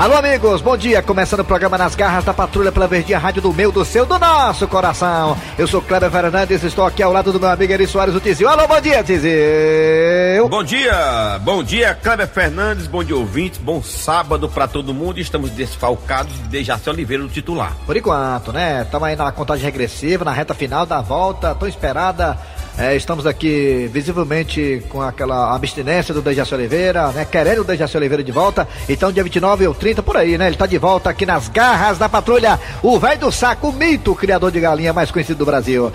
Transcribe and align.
Alô, 0.00 0.16
amigos, 0.16 0.62
bom 0.62 0.78
dia. 0.78 1.02
Começando 1.02 1.40
o 1.40 1.44
programa 1.44 1.76
Nas 1.76 1.94
Garras 1.94 2.24
da 2.24 2.32
Patrulha 2.32 2.72
pela 2.72 2.88
Verdinha 2.88 3.18
Rádio 3.18 3.42
do 3.42 3.52
meu, 3.52 3.70
do 3.70 3.84
seu, 3.84 4.06
do 4.06 4.18
nosso 4.18 4.66
coração. 4.66 5.36
Eu 5.58 5.66
sou 5.66 5.82
Kleber 5.82 6.10
Fernandes, 6.10 6.64
estou 6.64 6.86
aqui 6.86 7.02
ao 7.02 7.12
lado 7.12 7.30
do 7.30 7.38
meu 7.38 7.50
amigo 7.50 7.70
Eri 7.70 7.86
Soares, 7.86 8.14
o 8.14 8.18
Tizil. 8.18 8.48
Alô, 8.48 8.66
bom 8.66 8.80
dia, 8.80 9.04
Tizil. 9.04 10.48
Bom 10.48 10.64
dia, 10.64 11.38
bom 11.42 11.62
dia, 11.62 11.94
Kleber 11.94 12.26
Fernandes, 12.28 12.86
bom 12.86 13.04
dia, 13.04 13.14
ouvintes, 13.14 13.58
bom 13.58 13.82
sábado 13.82 14.48
para 14.48 14.66
todo 14.66 14.94
mundo. 14.94 15.20
Estamos 15.20 15.50
desfalcados 15.50 16.32
de 16.48 16.64
Jaci 16.64 16.88
Oliveira, 16.88 17.22
o 17.22 17.28
titular. 17.28 17.76
Por 17.84 17.94
enquanto, 17.94 18.54
né? 18.54 18.80
Estamos 18.80 19.06
aí 19.06 19.16
na 19.16 19.30
contagem 19.32 19.66
regressiva, 19.66 20.24
na 20.24 20.32
reta 20.32 20.54
final 20.54 20.86
da 20.86 21.02
volta, 21.02 21.54
tão 21.54 21.68
esperada 21.68 22.38
é, 22.80 22.96
estamos 22.96 23.26
aqui 23.26 23.90
visivelmente 23.92 24.82
com 24.88 25.02
aquela 25.02 25.54
abstinência 25.54 26.14
do 26.14 26.22
Dejaci 26.22 26.54
Oliveira, 26.54 27.12
né? 27.12 27.26
Querendo 27.30 27.60
o 27.60 27.64
Dejaci 27.64 27.94
Oliveira 27.94 28.24
de 28.24 28.32
volta. 28.32 28.66
Então, 28.88 29.12
dia 29.12 29.22
29 29.22 29.66
ou 29.66 29.74
30 29.74 30.02
por 30.02 30.16
aí, 30.16 30.38
né? 30.38 30.46
Ele 30.46 30.56
tá 30.56 30.64
de 30.64 30.78
volta 30.78 31.10
aqui 31.10 31.26
nas 31.26 31.48
garras 31.48 31.98
da 31.98 32.08
patrulha. 32.08 32.58
O 32.82 32.98
velho 32.98 33.20
do 33.20 33.30
saco, 33.30 33.68
o 33.68 33.72
mito, 33.72 34.12
o 34.12 34.16
criador 34.16 34.50
de 34.50 34.58
galinha 34.60 34.94
mais 34.94 35.10
conhecido 35.10 35.36
do 35.36 35.44
Brasil. 35.44 35.92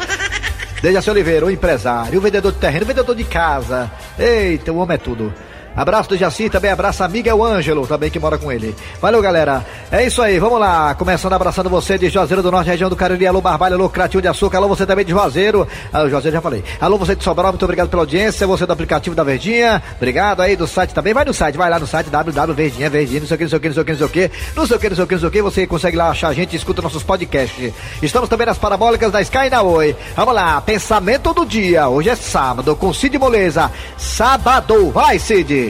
Dejaci 0.80 1.10
Oliveira, 1.10 1.48
o 1.48 1.50
empresário, 1.50 2.20
o 2.20 2.22
vendedor 2.22 2.52
de 2.52 2.60
terreno, 2.60 2.84
o 2.84 2.88
vendedor 2.88 3.16
de 3.16 3.24
casa. 3.24 3.92
Eita, 4.20 4.72
o 4.72 4.78
homem 4.78 4.94
é 4.94 5.00
tudo. 5.00 5.34
Abraço 5.76 6.10
do 6.10 6.18
Jaci, 6.18 6.50
também 6.50 6.72
abraço 6.72 7.04
a 7.04 7.08
Miguel 7.08 7.44
Ângelo, 7.44 7.86
também 7.86 8.10
que 8.10 8.18
mora 8.18 8.38
com 8.38 8.52
ele. 8.52 8.74
Valeu, 9.02 9.22
galera. 9.22 9.66
É 9.92 10.06
isso 10.06 10.22
aí, 10.22 10.40
vamos 10.40 10.60
lá. 10.60 10.96
Começando 10.96 11.34
abraçando 11.34 11.70
você 11.70 11.98
de 11.98 12.10
Juazeiro 12.10 12.42
do 12.42 12.50
Norte, 12.50 12.68
região 12.68 12.90
do 12.90 12.96
Cariri. 12.96 13.28
Alô, 13.28 13.42
Barbalho, 13.42 13.76
alô, 13.76 13.90
Cratinho 13.90 14.22
de 14.22 14.28
Açúcar. 14.28 14.58
Alô, 14.58 14.70
você 14.70 14.86
também 14.86 15.04
de 15.04 15.12
Juazeiro. 15.12 15.68
Alô, 15.92 16.10
Juazeiro, 16.10 16.36
já 16.36 16.42
falei. 16.42 16.64
Alô, 16.80 16.98
você 16.98 17.16
de 17.16 17.24
Sobral, 17.24 17.52
muito 17.52 17.64
obrigado 17.64 17.90
pela 17.90 18.04
audiência. 18.04 18.48
Você 18.48 18.66
do 18.66 18.72
aplicativo 18.72 19.16
da 19.16 19.24
Verdinha. 19.24 19.84
Obrigado 19.98 20.42
aí 20.42 20.56
do 20.56 20.66
site 20.66 20.94
também. 20.94 21.14
Vai 21.14 21.26
no 21.26 21.34
site, 21.34 21.58
vai 21.58 21.70
lá 21.70 21.78
no 21.78 21.88
site 21.88 22.10
www.verdinha, 22.10 22.90
verdinha, 22.90 23.20
não 23.20 23.28
sei 23.28 23.36
o 23.36 23.38
que, 23.38 23.44
não 23.44 23.50
sei 23.50 23.58
o 23.58 23.62
que, 23.62 23.68
não 23.68 23.74
sei 23.74 23.82
o 23.82 23.86
que, 23.86 23.92
não 23.92 23.98
sei 23.98 24.06
o 24.06 24.10
que. 24.10 24.32
Não 24.56 24.66
sei 24.68 24.78
o 24.78 24.80
que, 24.80 24.90
não 24.90 24.96
sei 24.96 25.04
o 25.04 25.08
que, 25.08 25.14
não 25.14 25.20
sei 25.20 25.28
o 25.28 25.32
que. 25.32 25.42
Você 25.42 25.68
consegue 25.68 25.98
lá 25.98 26.10
achar 26.10 26.30
a 26.30 26.34
gente 26.34 26.54
e 26.54 26.56
escuta 26.56 26.82
nossos 26.82 27.04
podcasts. 27.04 27.74
Estamos 28.02 28.30
também 28.30 28.48
nas 28.48 28.58
parabólicas 28.58 29.12
da 29.12 29.22
Sky 29.22 29.50
na 29.52 29.62
Oi. 29.62 29.96
Vamos 30.16 30.34
lá, 30.34 30.62
pensamento 30.62 31.34
do 31.34 31.46
dia. 31.46 31.90
Hoje 31.90 32.10
é 32.10 32.16
sábado 32.16 32.76
com 32.76 32.94
Cid 32.94 33.18
Moleza. 33.18 33.72
Sábado, 33.98 34.92
vai, 34.92 35.20
Cid. 35.20 35.65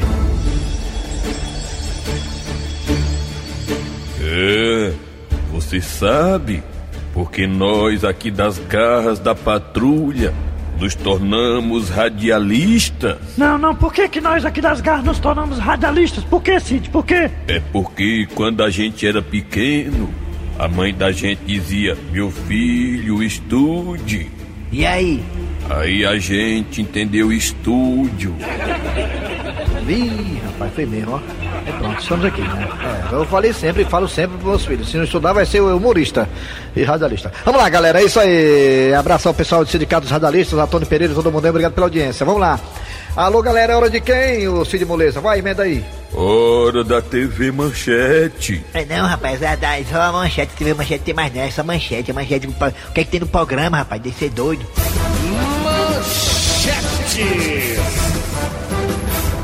É, 4.22 4.94
você 5.52 5.82
sabe, 5.82 6.64
porque 7.14 7.48
nós 7.48 8.04
aqui 8.04 8.32
das 8.32 8.60
garras 8.60 9.20
da 9.20 9.36
patrulha 9.36 10.34
nos 10.80 10.96
tornamos 10.96 11.90
radialistas. 11.90 13.18
Não, 13.38 13.58
não, 13.58 13.76
por 13.76 13.94
que, 13.94 14.08
que 14.10 14.20
nós 14.20 14.46
aqui 14.46 14.62
das 14.62 14.82
garras 14.82 15.06
nos 15.06 15.20
tornamos 15.20 15.58
radialistas? 15.58 16.24
Por 16.24 16.42
que, 16.42 16.60
Cid? 16.60 16.90
Por 16.90 17.06
quê? 17.06 17.30
É 17.48 17.62
porque 17.72 18.28
quando 18.36 18.64
a 18.64 18.70
gente 18.70 19.08
era 19.08 19.22
pequeno, 19.22 20.10
a 20.60 20.68
mãe 20.68 20.94
da 20.94 21.12
gente 21.12 21.42
dizia: 21.46 21.98
Meu 22.12 22.30
filho, 22.32 23.24
estude. 23.24 24.30
E 24.72 24.86
aí? 24.86 25.24
Aí 25.70 26.06
a 26.06 26.18
gente 26.18 26.82
entendeu 26.82 27.32
estúdio. 27.32 28.36
Ih, 29.88 30.42
rapaz, 30.44 30.74
foi 30.74 30.86
mesmo, 30.86 31.14
ó. 31.14 31.20
É 31.68 31.72
pronto, 31.72 32.02
estamos 32.02 32.26
aqui, 32.26 32.42
né? 32.42 32.68
É, 33.12 33.16
eu 33.16 33.26
falei 33.26 33.54
sempre 33.54 33.84
e 33.84 33.86
falo 33.86 34.08
sempre 34.08 34.38
pros 34.38 34.50
meus 34.50 34.66
filhos. 34.66 34.90
Se 34.90 34.98
não 34.98 35.04
estudar, 35.04 35.34
vai 35.34 35.46
ser 35.46 35.62
humorista 35.62 36.28
e 36.76 36.84
radialista. 36.84 37.32
Vamos 37.44 37.62
lá, 37.62 37.70
galera, 37.70 38.02
é 38.02 38.06
isso 38.06 38.20
aí. 38.20 38.94
Abraço 38.94 39.28
ao 39.28 39.34
pessoal 39.34 39.64
do 39.64 39.70
Sindicato 39.70 40.02
dos 40.02 40.12
Radialistas, 40.12 40.58
Antônio 40.58 40.88
Pereira, 40.88 41.14
todo 41.14 41.32
mundo 41.32 41.46
aí, 41.46 41.50
obrigado 41.52 41.74
pela 41.74 41.86
audiência. 41.86 42.26
Vamos 42.26 42.42
lá. 42.42 42.60
Alô, 43.16 43.42
galera, 43.42 43.74
é 43.74 43.76
hora 43.76 43.90
de 43.90 44.02
quem, 44.02 44.48
o 44.48 44.66
Cid 44.66 44.84
Moleza? 44.86 45.22
Vai, 45.22 45.40
emenda 45.40 45.64
aí. 45.64 45.86
Hora 46.14 46.84
da 46.84 47.02
TV 47.02 47.52
Manchete. 47.52 48.66
É 48.74 48.86
não, 48.86 49.06
rapaz, 49.06 49.42
é, 49.42 49.56
da, 49.56 49.70
só 49.90 50.02
a 50.02 50.12
manchete, 50.12 50.54
TV 50.56 50.74
Manchete 50.74 51.04
tem 51.04 51.14
mais 51.14 51.34
não, 51.34 51.42
é 51.42 51.52
só 51.52 51.64
manchete, 51.64 52.12
a 52.12 52.14
manchete, 52.14 52.48
o 52.48 52.92
que 52.92 53.02
é 53.02 53.04
que 53.04 53.12
tem 53.12 53.20
no 53.20 53.28
programa, 53.28 53.78
rapaz, 53.78 54.02
de 54.02 54.12
ser 54.12 54.30
doido. 54.32 54.66
Manchete. 55.64 56.35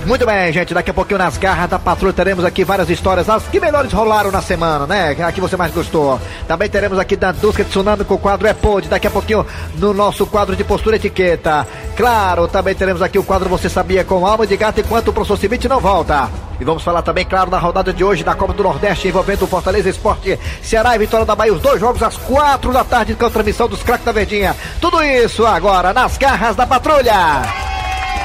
Muito 0.05 0.25
bem, 0.25 0.51
gente. 0.51 0.73
Daqui 0.73 0.89
a 0.89 0.93
pouquinho 0.93 1.19
nas 1.19 1.37
garras 1.37 1.69
da 1.69 1.77
patrulha 1.77 2.11
teremos 2.11 2.43
aqui 2.43 2.63
várias 2.63 2.89
histórias, 2.89 3.29
as 3.29 3.43
que 3.43 3.59
melhores 3.59 3.93
rolaram 3.93 4.31
na 4.31 4.41
semana, 4.41 4.87
né? 4.87 5.15
A 5.23 5.31
que 5.31 5.39
você 5.39 5.55
mais 5.55 5.71
gostou. 5.71 6.19
Também 6.47 6.67
teremos 6.69 6.97
aqui 6.97 7.15
da 7.15 7.31
Dusca 7.31 7.63
Tsunami 7.63 8.03
com 8.03 8.15
o 8.15 8.17
quadro 8.17 8.47
É 8.47 8.53
Pod. 8.53 8.87
Daqui 8.87 9.07
a 9.07 9.11
pouquinho 9.11 9.45
no 9.75 9.93
nosso 9.93 10.25
quadro 10.25 10.55
de 10.55 10.63
postura 10.63 10.95
etiqueta. 10.95 11.67
Claro, 11.95 12.47
também 12.47 12.73
teremos 12.73 13.01
aqui 13.01 13.19
o 13.19 13.23
quadro 13.23 13.47
Você 13.49 13.69
Sabia 13.69 14.03
com 14.03 14.25
Alma 14.25 14.47
de 14.47 14.57
Gato 14.57 14.79
enquanto 14.79 15.09
o 15.09 15.13
professor 15.13 15.37
Cibite 15.37 15.67
não 15.67 15.79
volta. 15.79 16.29
E 16.59 16.63
vamos 16.63 16.83
falar 16.83 17.03
também, 17.03 17.25
claro, 17.25 17.51
na 17.51 17.59
rodada 17.59 17.93
de 17.93 18.03
hoje 18.03 18.23
da 18.23 18.35
Copa 18.35 18.53
do 18.53 18.63
Nordeste 18.63 19.07
envolvendo 19.07 19.43
o 19.43 19.47
Fortaleza 19.47 19.89
Esporte, 19.89 20.37
Ceará 20.61 20.95
e 20.95 20.99
Vitória 20.99 21.25
da 21.25 21.35
Bahia. 21.35 21.53
Os 21.53 21.61
dois 21.61 21.79
jogos 21.79 22.01
às 22.01 22.17
quatro 22.17 22.73
da 22.73 22.83
tarde 22.83 23.15
com 23.15 23.25
a 23.25 23.29
transmissão 23.29 23.67
dos 23.67 23.83
craques 23.83 24.05
da 24.05 24.11
Verdinha. 24.11 24.55
Tudo 24.79 25.01
isso 25.03 25.45
agora 25.45 25.93
nas 25.93 26.17
garras 26.17 26.55
da 26.55 26.65
patrulha. 26.65 27.43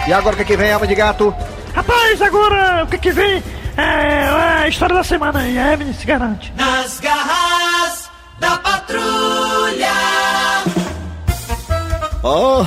E 0.08 0.12
agora 0.12 0.34
o 0.34 0.38
que, 0.38 0.44
que 0.44 0.56
vem, 0.56 0.72
Alma 0.72 0.86
de 0.86 0.94
Gato? 0.94 1.34
Rapaz, 1.76 2.22
agora 2.22 2.84
o 2.84 2.86
que 2.86 2.96
que 2.96 3.10
vem 3.10 3.42
é, 3.76 3.82
é 3.82 4.28
a 4.64 4.68
história 4.68 4.94
da 4.94 5.04
semana 5.04 5.40
aí, 5.40 5.58
a 5.58 5.74
Evelyn 5.74 5.92
se 5.92 6.06
garante. 6.06 6.50
Nas 6.56 6.98
garras 7.00 8.10
da 8.40 8.56
patrulha. 8.56 10.15
Ah, 12.28 12.66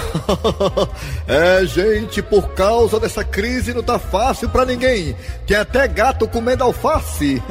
é, 1.27 1.65
gente, 1.65 2.21
por 2.21 2.53
causa 2.53 2.97
dessa 2.97 3.25
crise 3.25 3.73
não 3.73 3.83
tá 3.83 3.99
fácil 3.99 4.47
pra 4.47 4.63
ninguém. 4.63 5.13
Tem 5.45 5.57
até 5.57 5.85
gato 5.85 6.25
comendo 6.29 6.63
alface. 6.63 7.43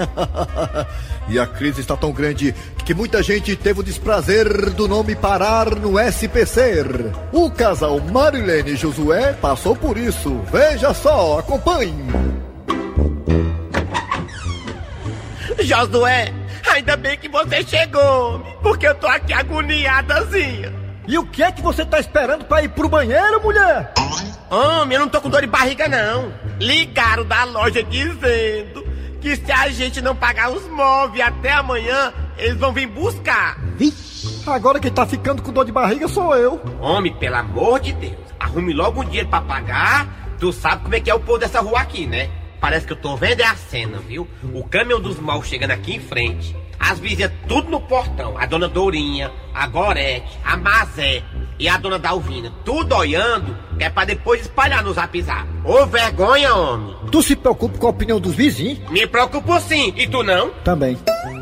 e 1.29 1.39
a 1.39 1.47
crise 1.47 1.83
está 1.83 1.99
tão 1.99 2.11
grande 2.11 2.55
que 2.87 2.95
muita 2.95 3.23
gente 3.23 3.55
teve 3.55 3.81
o 3.81 3.83
desprazer 3.83 4.71
do 4.71 4.89
nome 4.89 5.15
parar 5.15 5.75
no 5.75 6.01
SPC. 6.01 6.83
O 7.31 7.51
casal 7.51 8.01
Marilene 8.01 8.71
e 8.71 8.77
Josué 8.77 9.35
passou 9.35 9.77
por 9.77 9.99
isso. 9.99 10.41
Veja 10.51 10.95
só, 10.95 11.41
acompanhe. 11.41 11.95
Josué, 15.61 16.33
ainda 16.71 16.97
bem 16.97 17.19
que 17.19 17.29
você 17.29 17.63
chegou, 17.65 18.41
porque 18.63 18.87
eu 18.87 18.95
tô 18.95 19.07
aqui 19.07 19.35
agoniadazinha. 19.35 20.88
E 21.09 21.17
o 21.17 21.25
que 21.25 21.43
é 21.43 21.51
que 21.51 21.63
você 21.63 21.87
tá 21.87 21.99
esperando 21.99 22.45
pra 22.45 22.63
ir 22.63 22.69
pro 22.69 22.87
banheiro, 22.87 23.43
mulher? 23.43 23.95
Homem, 24.51 24.95
eu 24.95 25.01
não 25.01 25.09
tô 25.09 25.23
com 25.23 25.31
dor 25.31 25.41
de 25.41 25.47
barriga, 25.47 25.89
não. 25.89 26.31
Ligaram 26.61 27.25
da 27.25 27.45
loja 27.45 27.83
dizendo 27.83 28.87
que 29.19 29.35
se 29.35 29.51
a 29.51 29.71
gente 29.71 30.03
não 30.03 30.15
pagar 30.15 30.51
os 30.51 30.69
móveis 30.69 31.27
até 31.27 31.53
amanhã, 31.53 32.13
eles 32.37 32.59
vão 32.59 32.75
vir 32.75 32.87
buscar. 32.89 33.59
Vixe, 33.75 34.43
agora 34.47 34.79
quem 34.79 34.91
tá 34.91 35.07
ficando 35.07 35.43
com 35.43 35.51
dor 35.51 35.65
de 35.65 35.73
barriga 35.73 36.07
sou 36.09 36.37
eu. 36.37 36.61
Homem, 36.79 37.15
pelo 37.15 37.37
amor 37.37 37.81
de 37.81 37.95
Deus, 37.95 38.19
arrume 38.39 38.75
logo 38.75 39.01
um 39.01 39.05
dinheiro 39.05 39.31
pra 39.31 39.41
pagar. 39.41 40.37
Tu 40.39 40.53
sabe 40.53 40.83
como 40.83 40.95
é 40.95 41.01
que 41.01 41.11
é 41.11 41.15
o 41.15 41.21
povo 41.21 41.39
dessa 41.39 41.63
rua 41.63 41.81
aqui, 41.81 42.07
né? 42.07 42.29
Parece 42.61 42.87
que 42.87 42.93
eu 42.93 43.01
tô 43.01 43.17
vendo 43.17 43.41
é 43.41 43.47
a 43.47 43.57
cena, 43.57 43.99
viu? 43.99 44.29
O 44.53 44.63
caminhão 44.63 45.01
dos 45.01 45.19
maus 45.19 45.47
chegando 45.47 45.71
aqui 45.71 45.95
em 45.95 46.01
frente. 46.01 46.55
As 46.78 46.99
vizinhas 46.99 47.33
tudo 47.47 47.71
no 47.71 47.81
portão. 47.81 48.37
A 48.39 48.47
dona 48.47 48.69
Dourinha, 48.69 49.31
a 49.53 49.66
Gorete, 49.66 50.39
a 50.44 50.56
Mazé 50.56 51.22
e 51.59 51.69
a 51.69 51.77
dona 51.77 51.99
Dalvina. 51.99 52.53
Tudo 52.65 52.94
olhando, 52.94 53.56
que 53.77 53.84
é 53.84 53.91
pra 53.91 54.05
depois 54.05 54.43
espalhar 54.43 54.83
no 54.83 54.93
zap 54.93 55.21
zap. 55.22 55.49
Ô 55.65 55.84
vergonha, 55.87 56.55
homem. 56.55 56.97
Tu 57.11 57.22
se 57.22 57.37
preocupa 57.37 57.78
com 57.78 57.87
a 57.87 57.91
opinião 57.91 58.21
dos 58.21 58.34
vizinhos? 58.34 58.78
Me 58.91 59.06
preocupo 59.06 59.59
sim. 59.61 59.93
E 59.97 60.06
tu 60.06 60.22
não? 60.22 60.50
Também. 60.65 60.97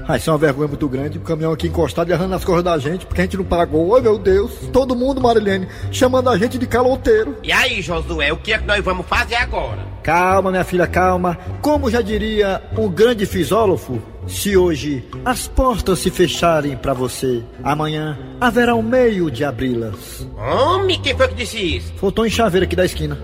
Ah, 0.08 0.16
isso 0.16 0.30
é 0.30 0.32
uma 0.32 0.38
vergonha 0.38 0.68
muito 0.68 0.88
grande. 0.88 1.18
O 1.18 1.20
caminhão 1.20 1.52
aqui 1.52 1.66
encostado 1.66 2.08
e 2.08 2.12
errando 2.12 2.30
nas 2.30 2.44
coisas 2.44 2.62
da 2.62 2.78
gente, 2.78 3.04
porque 3.04 3.20
a 3.20 3.24
gente 3.24 3.36
não 3.36 3.44
pagou. 3.44 3.88
Oi, 3.88 4.00
meu 4.00 4.16
Deus. 4.16 4.52
Todo 4.72 4.94
mundo, 4.94 5.20
Marilene, 5.20 5.66
chamando 5.90 6.30
a 6.30 6.38
gente 6.38 6.56
de 6.58 6.66
caloteiro. 6.66 7.36
E 7.42 7.50
aí, 7.50 7.82
Josué, 7.82 8.32
o 8.32 8.36
que 8.36 8.52
é 8.52 8.58
que 8.58 8.66
nós 8.66 8.84
vamos 8.84 9.04
fazer 9.06 9.34
agora? 9.34 9.84
Calma, 10.04 10.52
minha 10.52 10.62
filha, 10.62 10.86
calma. 10.86 11.36
Como 11.60 11.90
já 11.90 12.00
diria 12.00 12.62
um 12.78 12.88
grande 12.88 13.26
fisólogo, 13.26 14.00
se 14.26 14.56
hoje 14.56 15.04
as 15.24 15.46
portas 15.46 16.00
se 16.00 16.10
fecharem 16.10 16.76
para 16.76 16.92
você, 16.92 17.42
amanhã 17.62 18.18
haverá 18.40 18.74
um 18.74 18.82
meio 18.82 19.30
de 19.30 19.44
abri-las. 19.44 20.26
Homem, 20.36 21.00
quem 21.00 21.16
foi 21.16 21.28
que 21.28 21.34
disse 21.34 21.76
isso? 21.76 21.94
Faltou 21.94 22.26
em 22.26 22.30
chaveiro 22.30 22.64
aqui 22.64 22.74
da 22.74 22.84
esquina. 22.84 23.18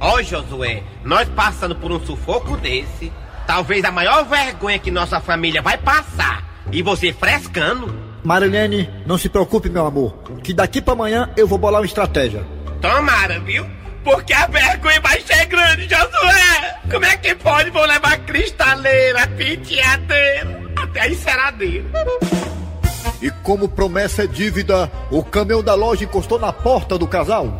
Ó, 0.00 0.16
oh, 0.16 0.22
Josué, 0.22 0.82
nós 1.04 1.28
passando 1.28 1.74
por 1.76 1.90
um 1.90 2.04
sufoco 2.04 2.56
desse, 2.56 3.12
talvez 3.46 3.84
a 3.84 3.90
maior 3.90 4.24
vergonha 4.24 4.78
que 4.78 4.90
nossa 4.90 5.20
família 5.20 5.62
vai 5.62 5.78
passar. 5.78 6.66
E 6.70 6.82
você 6.82 7.12
frescando? 7.12 7.94
Marilene, 8.22 8.90
não 9.06 9.16
se 9.16 9.28
preocupe, 9.28 9.70
meu 9.70 9.86
amor, 9.86 10.14
que 10.42 10.52
daqui 10.52 10.82
para 10.82 10.92
amanhã 10.92 11.30
eu 11.36 11.46
vou 11.46 11.58
bolar 11.58 11.80
uma 11.80 11.86
estratégia. 11.86 12.44
Tomara, 12.80 13.40
viu? 13.40 13.64
Porque 14.08 14.32
a 14.32 14.46
vergonha 14.46 15.02
vai 15.02 15.20
ser 15.20 15.44
grande, 15.44 15.82
Josué! 15.82 16.80
Como 16.90 17.04
é 17.04 17.14
que 17.18 17.34
pode? 17.34 17.68
Vou 17.68 17.84
levar 17.84 18.16
cristaleira, 18.20 19.26
penteadeira, 19.26 20.62
até 20.82 21.00
a 21.02 21.08
enceradeira. 21.10 21.84
E 23.20 23.30
como 23.42 23.68
promessa 23.68 24.24
é 24.24 24.26
dívida, 24.26 24.90
o 25.10 25.22
caminhão 25.22 25.62
da 25.62 25.74
loja 25.74 26.04
encostou 26.04 26.38
na 26.38 26.50
porta 26.50 26.96
do 26.96 27.06
casal. 27.06 27.58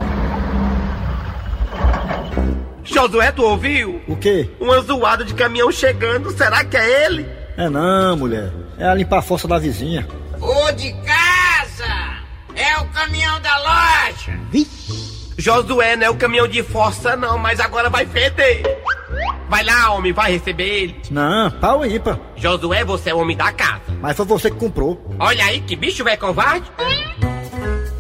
Josué, 2.83 3.31
tu 3.31 3.43
ouviu? 3.43 4.01
O 4.09 4.17
quê? 4.17 4.51
Uma 4.59 4.81
zoada 4.81 5.27
de 5.27 5.35
caminhão 5.35 5.71
chegando, 5.71 6.31
será 6.31 6.65
que 6.65 6.79
é 6.79 7.05
ele? 7.05 7.29
É 7.59 7.69
não, 7.69 8.17
mulher. 8.17 8.51
É 8.79 8.87
a 8.87 8.95
limpar 8.95 9.19
a 9.19 9.23
força 9.23 9.47
da 9.47 9.59
vizinha. 9.59 10.09
Ô 10.41 10.73
de 10.73 10.95
casa! 11.03 12.25
É 12.57 12.79
o 12.79 12.87
caminhão 12.87 13.39
da 13.43 13.59
loja! 13.59 14.33
Josué 15.39 15.95
não 15.95 16.05
é 16.05 16.11
o 16.11 16.17
caminhão 16.17 16.49
de 16.49 16.65
força 16.65 17.15
não, 17.17 17.39
mas 17.39 17.61
agora 17.61 17.89
vai 17.89 18.05
feder. 18.05 18.61
Vai 19.49 19.63
lá, 19.63 19.93
homem, 19.93 20.13
vai 20.13 20.33
receber 20.33 20.65
ele. 20.65 21.03
Não, 21.13 21.49
pau 21.53 21.87
ímpar. 21.87 22.19
Josué, 22.37 22.85
você 22.85 23.11
é 23.11 23.15
o 23.15 23.19
homem 23.21 23.37
da 23.37 23.53
casa. 23.53 23.83
Mas 24.01 24.17
foi 24.17 24.27
você 24.27 24.51
que 24.51 24.57
comprou. 24.57 25.01
Olha 25.17 25.45
aí, 25.45 25.61
que 25.61 25.77
bicho 25.77 26.03
velho 26.03 26.19
covarde. 26.19 26.71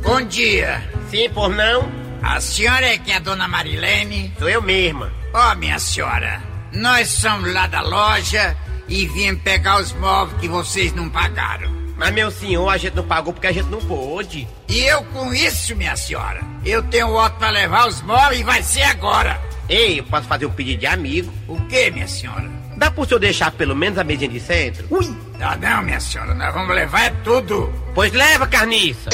Bom 0.02 0.20
dia! 0.23 0.82
Sim, 1.11 1.31
por 1.31 1.49
não? 1.49 1.88
A 2.23 2.40
senhora 2.40 2.87
é 2.87 2.99
que 2.99 3.12
é 3.12 3.17
a 3.17 3.20
dona 3.20 3.46
Marilene? 3.46 4.34
Sou 4.37 4.49
eu 4.49 4.61
mesma. 4.61 5.12
Ó, 5.32 5.55
minha 5.55 5.79
senhora, 5.79 6.43
nós 6.73 7.08
somos 7.08 7.55
lá 7.55 7.69
da 7.69 7.82
loja 7.82 8.56
e 8.88 9.06
viemos 9.06 9.43
pegar 9.43 9.81
os 9.81 9.93
móveis 9.93 10.41
que 10.41 10.49
vocês 10.49 10.93
não 10.93 11.08
pagaram. 11.08 11.77
Mas, 11.98 12.12
meu 12.12 12.30
senhor, 12.30 12.68
a 12.68 12.76
gente 12.76 12.94
não 12.94 13.02
pagou 13.02 13.32
porque 13.32 13.48
a 13.48 13.52
gente 13.52 13.68
não 13.68 13.80
pôde. 13.80 14.46
E 14.68 14.78
eu 14.84 15.02
com 15.06 15.34
isso, 15.34 15.74
minha 15.74 15.96
senhora, 15.96 16.40
eu 16.64 16.80
tenho 16.84 17.08
outro 17.08 17.40
para 17.40 17.50
levar 17.50 17.88
os 17.88 18.00
móveis 18.02 18.40
e 18.40 18.44
vai 18.44 18.62
ser 18.62 18.82
agora. 18.82 19.40
Ei, 19.68 19.98
eu 19.98 20.04
posso 20.04 20.28
fazer 20.28 20.46
um 20.46 20.50
pedido 20.50 20.78
de 20.78 20.86
amigo? 20.86 21.32
O 21.48 21.60
que, 21.66 21.90
minha 21.90 22.06
senhora? 22.06 22.48
Dá 22.76 22.88
pro 22.88 23.04
senhor 23.04 23.18
deixar 23.18 23.50
pelo 23.50 23.74
menos 23.74 23.98
a 23.98 24.04
mesinha 24.04 24.30
de 24.30 24.38
centro? 24.38 24.86
Ui! 24.88 25.12
Dá 25.38 25.56
não, 25.56 25.82
minha 25.82 25.98
senhora, 25.98 26.32
nós 26.34 26.54
vamos 26.54 26.74
levar 26.74 27.06
é 27.06 27.10
tudo. 27.24 27.72
Pois 27.94 28.12
leva, 28.12 28.46
carniça. 28.46 29.10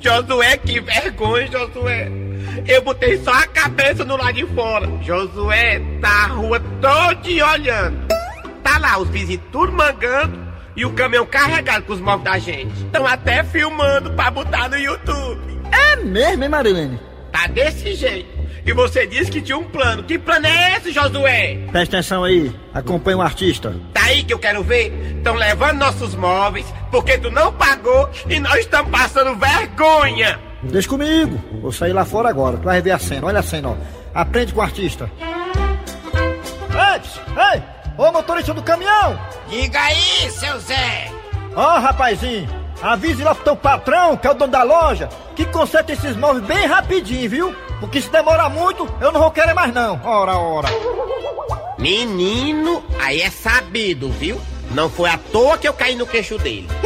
Josué, 0.00 0.56
que 0.56 0.80
vergonha, 0.80 1.46
Josué. 1.52 2.10
Eu 2.66 2.82
botei 2.82 3.16
só 3.22 3.32
a 3.32 3.46
cabeça 3.46 4.04
no 4.04 4.16
lado 4.16 4.32
de 4.32 4.46
fora. 4.46 4.88
Josué 5.02 5.80
tá 6.00 6.24
a 6.24 6.26
rua 6.26 6.60
toda 6.80 7.46
olhando. 7.52 8.08
Tá 8.64 8.78
lá 8.78 8.98
os 8.98 9.08
vizinhos 9.08 9.42
tudo 9.52 9.72
mangando 9.72 10.49
e 10.76 10.84
o 10.84 10.92
caminhão 10.92 11.26
carregado 11.26 11.84
com 11.84 11.92
os 11.92 12.00
móveis 12.00 12.24
da 12.24 12.38
gente. 12.38 12.72
Estão 12.84 13.06
até 13.06 13.42
filmando 13.44 14.10
pra 14.12 14.30
botar 14.30 14.68
no 14.68 14.76
YouTube. 14.76 15.60
É 15.72 15.96
mesmo, 15.96 16.44
hein, 16.44 16.48
Marilene? 16.48 17.00
Tá 17.32 17.46
desse 17.46 17.94
jeito. 17.94 18.40
E 18.64 18.72
você 18.72 19.06
disse 19.06 19.30
que 19.30 19.40
tinha 19.40 19.56
um 19.56 19.64
plano. 19.64 20.02
Que 20.02 20.18
plano 20.18 20.46
é 20.46 20.76
esse, 20.76 20.92
Josué? 20.92 21.58
Presta 21.70 21.96
atenção 21.96 22.24
aí. 22.24 22.54
Acompanha 22.74 23.16
o 23.16 23.22
artista. 23.22 23.74
Tá 23.92 24.04
aí 24.04 24.22
que 24.22 24.32
eu 24.32 24.38
quero 24.38 24.62
ver. 24.62 24.92
Estão 25.16 25.34
levando 25.34 25.78
nossos 25.78 26.14
móveis 26.14 26.66
porque 26.90 27.18
tu 27.18 27.30
não 27.30 27.52
pagou 27.52 28.08
e 28.28 28.38
nós 28.38 28.60
estamos 28.60 28.90
passando 28.90 29.34
vergonha. 29.36 30.38
Deixa 30.62 30.88
comigo. 30.88 31.42
Vou 31.60 31.72
sair 31.72 31.92
lá 31.92 32.04
fora 32.04 32.28
agora. 32.28 32.58
Tu 32.58 32.64
vai 32.64 32.82
ver 32.82 32.90
a 32.90 32.98
cena. 32.98 33.26
Olha 33.26 33.40
a 33.40 33.42
cena, 33.42 33.70
ó. 33.70 33.76
Aprende 34.14 34.52
com 34.52 34.60
o 34.60 34.62
artista. 34.62 35.10
Ei, 36.72 37.00
ei! 37.54 37.62
Ô 37.96 38.12
motorista 38.12 38.54
do 38.54 38.62
caminhão! 38.62 39.18
Diga 39.48 39.80
aí, 39.80 40.30
seu 40.30 40.58
Zé. 40.60 41.10
Ó, 41.56 41.78
rapazinho, 41.78 42.48
avise 42.80 43.22
lá 43.22 43.34
pro 43.34 43.44
teu 43.44 43.56
patrão, 43.56 44.16
que 44.16 44.26
é 44.26 44.30
o 44.30 44.34
dono 44.34 44.52
da 44.52 44.62
loja, 44.62 45.08
que 45.34 45.44
conserta 45.46 45.92
esses 45.92 46.16
móveis 46.16 46.44
bem 46.44 46.66
rapidinho, 46.66 47.28
viu? 47.28 47.56
Porque 47.80 48.00
se 48.00 48.10
demorar 48.10 48.48
muito, 48.48 48.88
eu 49.00 49.10
não 49.10 49.20
vou 49.20 49.30
querer 49.30 49.54
mais 49.54 49.72
não. 49.72 50.00
Ora, 50.04 50.36
ora. 50.38 50.68
Menino, 51.78 52.84
aí 53.00 53.22
é 53.22 53.30
sabido, 53.30 54.10
viu? 54.10 54.40
Não 54.70 54.88
foi 54.88 55.10
à 55.10 55.18
toa 55.18 55.58
que 55.58 55.66
eu 55.66 55.72
caí 55.72 55.96
no 55.96 56.06
queixo 56.06 56.38
dele. 56.38 56.68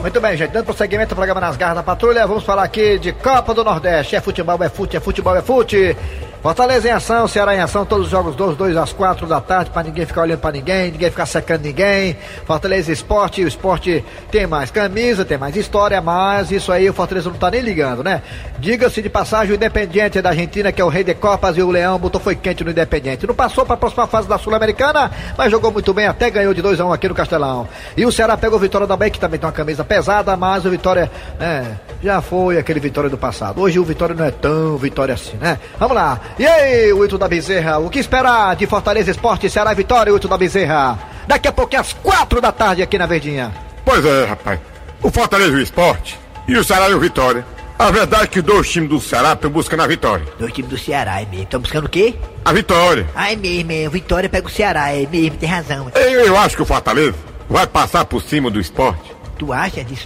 Muito 0.00 0.18
bem, 0.18 0.34
gente. 0.34 0.50
Dando 0.50 0.64
prosseguimento 0.64 1.12
ao 1.12 1.16
programa 1.16 1.42
Nas 1.42 1.58
Garras 1.58 1.76
da 1.76 1.82
Patrulha, 1.82 2.26
vamos 2.26 2.42
falar 2.42 2.62
aqui 2.62 2.98
de 2.98 3.12
Copa 3.12 3.52
do 3.52 3.62
Nordeste. 3.62 4.16
É 4.16 4.20
futebol, 4.20 4.56
é 4.62 4.68
fute, 4.70 4.96
é 4.96 5.00
futebol, 5.00 5.36
é 5.36 5.42
fute. 5.42 5.94
Fortaleza 6.42 6.88
em 6.88 6.90
ação, 6.90 7.28
Ceará 7.28 7.54
em 7.54 7.60
ação, 7.60 7.84
todos 7.84 8.06
os 8.06 8.10
jogos 8.10 8.34
dos 8.34 8.56
2 8.56 8.74
às 8.74 8.94
4 8.94 9.26
da 9.26 9.42
tarde, 9.42 9.70
para 9.70 9.82
ninguém 9.82 10.06
ficar 10.06 10.22
olhando 10.22 10.38
para 10.38 10.52
ninguém, 10.52 10.90
ninguém 10.90 11.10
ficar 11.10 11.26
secando 11.26 11.60
ninguém. 11.60 12.16
Fortaleza 12.46 12.90
Esporte, 12.90 13.44
o 13.44 13.48
esporte 13.48 14.02
tem 14.30 14.46
mais 14.46 14.70
camisa, 14.70 15.22
tem 15.22 15.36
mais 15.36 15.54
história, 15.54 16.00
mas 16.00 16.50
isso 16.50 16.72
aí 16.72 16.88
o 16.88 16.94
Fortaleza 16.94 17.28
não 17.28 17.36
tá 17.36 17.50
nem 17.50 17.60
ligando, 17.60 18.02
né? 18.02 18.22
Diga-se 18.58 19.02
de 19.02 19.10
passagem, 19.10 19.52
o 19.52 19.54
Independiente 19.54 20.22
da 20.22 20.30
Argentina, 20.30 20.72
que 20.72 20.80
é 20.80 20.84
o 20.84 20.88
rei 20.88 21.04
de 21.04 21.12
Copas, 21.12 21.58
e 21.58 21.62
o 21.62 21.70
Leão 21.70 21.98
botou 21.98 22.18
foi 22.18 22.34
quente 22.34 22.64
no 22.64 22.70
Independiente. 22.70 23.26
Não 23.26 23.34
passou 23.34 23.66
para 23.66 23.74
a 23.74 23.78
próxima 23.78 24.06
fase 24.06 24.26
da 24.26 24.38
Sul-Americana, 24.38 25.10
mas 25.36 25.50
jogou 25.50 25.70
muito 25.70 25.92
bem, 25.92 26.06
até 26.06 26.30
ganhou 26.30 26.54
de 26.54 26.62
2 26.62 26.80
a 26.80 26.86
1 26.86 26.92
aqui 26.94 27.06
no 27.06 27.14
Castelão. 27.14 27.68
E 27.94 28.06
o 28.06 28.10
Ceará 28.10 28.34
pegou 28.38 28.56
o 28.56 28.60
Vitória 28.60 28.86
da 28.86 28.96
Bahia, 28.96 29.10
que 29.10 29.20
também 29.20 29.38
tem 29.38 29.46
uma 29.46 29.52
camisa 29.52 29.84
pesada, 29.84 30.34
mas 30.38 30.64
o 30.64 30.70
Vitória, 30.70 31.10
né, 31.38 31.76
já 32.02 32.20
foi 32.20 32.58
aquele 32.58 32.80
Vitória 32.80 33.10
do 33.10 33.18
passado. 33.18 33.60
Hoje 33.60 33.78
o 33.78 33.84
Vitória 33.84 34.14
não 34.14 34.24
é 34.24 34.30
tão 34.30 34.76
Vitória 34.76 35.14
assim, 35.14 35.36
né? 35.36 35.58
Vamos 35.78 35.94
lá. 35.94 36.20
E 36.38 36.46
aí, 36.46 36.92
o 36.92 37.04
Ito 37.04 37.18
da 37.18 37.28
Bezerra, 37.28 37.78
o 37.78 37.90
que 37.90 37.98
esperar 37.98 38.56
de 38.56 38.66
Fortaleza 38.66 39.10
Esporte, 39.10 39.50
Ceará 39.50 39.72
Vitória, 39.74 40.12
o 40.12 40.16
Ito 40.16 40.28
da 40.28 40.38
Bezerra? 40.38 40.98
Daqui 41.26 41.48
a 41.48 41.52
pouco, 41.52 41.76
às 41.76 41.92
quatro 41.92 42.40
da 42.40 42.50
tarde, 42.52 42.82
aqui 42.82 42.98
na 42.98 43.06
Verdinha. 43.06 43.52
Pois 43.84 44.04
é, 44.04 44.24
rapaz. 44.24 44.60
O 45.02 45.10
Fortaleza 45.10 45.52
e 45.52 45.60
o 45.60 45.62
Esporte 45.62 46.18
e 46.48 46.56
o 46.56 46.64
Ceará 46.64 46.88
e 46.88 46.94
o 46.94 47.00
Vitória. 47.00 47.44
A 47.78 47.90
verdade 47.90 48.24
é 48.24 48.26
que 48.26 48.42
dois 48.42 48.68
times 48.68 48.90
do 48.90 49.00
Ceará 49.00 49.32
estão 49.32 49.50
buscando 49.50 49.82
a 49.82 49.86
vitória. 49.86 50.26
Dois 50.38 50.52
times 50.52 50.70
do 50.70 50.76
Ceará, 50.76 51.22
é 51.22 51.24
mesmo. 51.24 51.44
Estão 51.44 51.60
buscando 51.60 51.86
o 51.86 51.88
quê? 51.88 52.14
A 52.44 52.52
vitória. 52.52 53.06
Ah, 53.14 53.32
é 53.32 53.36
mesmo, 53.36 53.72
é. 53.72 53.88
O 53.88 53.90
Vitória 53.90 54.28
pega 54.28 54.46
o 54.46 54.50
Ceará, 54.50 54.92
é 54.92 55.06
mesmo, 55.06 55.38
tem 55.38 55.48
razão. 55.48 55.90
Eu, 55.94 56.26
eu 56.26 56.36
acho 56.36 56.56
que 56.56 56.62
o 56.62 56.66
Fortaleza 56.66 57.16
vai 57.48 57.66
passar 57.66 58.04
por 58.04 58.20
cima 58.20 58.50
do 58.50 58.60
esporte. 58.60 59.16
Tu 59.40 59.50
acha 59.54 59.82
disso? 59.82 60.04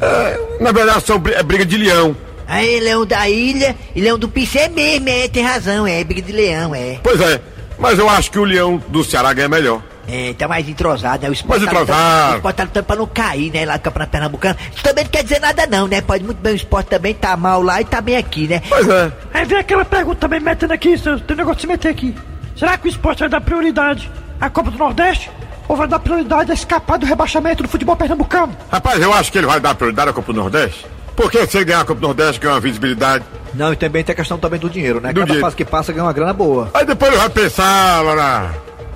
Na 0.60 0.70
verdade, 0.70 1.04
são, 1.04 1.20
é 1.34 1.42
briga 1.42 1.66
de 1.66 1.76
leão. 1.76 2.16
Aí, 2.46 2.78
Leão 2.78 3.04
da 3.04 3.28
Ilha 3.28 3.75
e 3.92 4.00
Leão 4.00 4.16
do 4.16 4.28
Pincel 4.28 4.62
é 4.62 4.69
mesmo, 4.69 5.08
é, 5.08 5.26
tem 5.26 5.42
razão, 5.42 5.84
é. 5.84 6.04
Briga 6.04 6.22
de 6.22 6.31
leão, 6.31 6.72
é. 6.72 7.00
Pois 7.02 7.20
é, 7.20 7.40
mas 7.76 7.98
eu 7.98 8.08
acho 8.08 8.31
que 8.31 8.38
o 8.38 8.44
leão 8.44 8.81
do 8.86 9.02
Ceará 9.02 9.32
ganha 9.32 9.48
melhor. 9.48 9.82
É, 10.06 10.32
tá 10.34 10.46
mais 10.46 10.69
entrosado, 10.69 11.25
né? 11.25 11.31
O 11.31 11.32
esporte 11.32 11.64
Mais 11.64 11.72
tá 11.72 11.82
entrosado. 11.82 12.32
O 12.32 12.36
esporte 12.36 12.56
tá 12.56 12.62
lutando 12.62 12.86
pra 12.86 12.96
não 12.96 13.06
cair, 13.08 13.50
né? 13.50 13.64
Lá 13.64 13.76
do 13.76 13.81
Campeonato 13.81 14.12
Pernambucano. 14.12 14.56
Isso 14.72 14.84
também 14.84 15.02
não 15.02 15.10
quer 15.10 15.25
dizer 15.25 15.40
nada, 15.40 15.66
não, 15.66 15.88
né? 15.88 16.00
Pode 16.00 16.22
muito 16.22 16.38
bem 16.38 16.52
o 16.52 16.56
esporte 16.56 16.90
também 16.90 17.12
tá 17.12 17.37
mal 17.37 17.60
lá 17.60 17.80
e 17.80 17.84
tá 17.84 18.00
bem 18.00 18.16
aqui, 18.16 18.46
né? 18.46 18.62
Pois 18.69 18.88
é. 18.88 19.10
Aí 19.32 19.44
vem 19.46 19.58
aquela 19.58 19.84
pergunta 19.84 20.20
também 20.20 20.38
metendo 20.38 20.75
aqui, 20.75 20.94
tem 21.26 21.37
negócio 21.37 21.56
de 21.56 21.60
se 21.62 21.66
meter 21.66 21.88
aqui. 21.88 22.14
Será 22.54 22.78
que 22.78 22.87
o 22.87 22.90
esporte 22.90 23.19
vai 23.20 23.28
dar 23.28 23.40
prioridade 23.40 24.08
à 24.40 24.48
Copa 24.48 24.70
do 24.70 24.78
Nordeste? 24.78 25.28
Ou 25.69 25.76
vai 25.76 25.88
dar 25.88 25.99
prioridade 25.99 26.50
a 26.50 26.55
escapar 26.55 26.99
do 26.99 27.06
rebaixamento 27.06 27.62
do 27.62 27.69
futebol 27.69 27.96
pernambucano? 27.96 28.55
Rapaz, 28.70 29.00
eu 29.00 29.12
acho 29.14 29.32
que 29.32 29.38
ele 29.38 29.46
vai 29.46 29.58
dar 29.61 29.75
prioridade 29.75 30.11
à 30.11 30.12
Copa 30.12 30.32
do 30.32 30.40
Nordeste. 30.40 30.87
Porque 31.16 31.46
se 31.46 31.56
ele 31.58 31.64
ganhar 31.66 31.81
a 31.81 31.84
Copa 31.84 32.00
do 32.00 32.06
Nordeste, 32.06 32.40
ganha 32.40 32.55
uma 32.55 32.61
visibilidade. 32.61 33.25
Não, 33.55 33.72
e 33.72 33.76
também 33.76 34.02
tem 34.05 34.12
a 34.12 34.16
questão 34.16 34.37
também 34.37 34.58
do 34.58 34.69
dinheiro, 34.69 35.00
né? 35.00 35.08
Do 35.12 35.20
Cada 35.20 35.26
dinheiro. 35.26 35.40
fase 35.46 35.56
que 35.56 35.64
passa 35.64 35.93
ganha 35.93 36.05
uma 36.05 36.12
grana 36.12 36.32
boa. 36.32 36.70
Aí 36.75 36.84
depois 36.84 37.11
ele 37.12 37.21
vai 37.21 37.30
pensar 37.30 38.02
lá 38.02 38.14
na. 38.14 38.50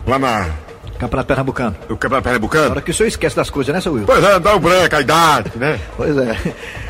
lá 0.06 0.18
na. 0.18 0.46
Campeonato 0.98 1.28
Pernambucano. 1.28 1.76
no 1.88 1.96
Campeonato 1.96 2.14
Na 2.16 2.22
Pernambucano. 2.22 2.70
hora 2.72 2.80
que 2.82 2.90
o 2.90 2.94
senhor 2.94 3.06
esquece 3.06 3.36
das 3.36 3.48
coisas, 3.48 3.72
né, 3.72 3.80
seu 3.80 3.92
Will? 3.92 4.04
Pois 4.04 4.22
é, 4.24 4.40
dá 4.40 4.56
o 4.56 4.58
branco, 4.58 4.96
a 4.96 5.00
idade, 5.00 5.52
né? 5.54 5.78
Pois 5.96 6.18
é. 6.18 6.36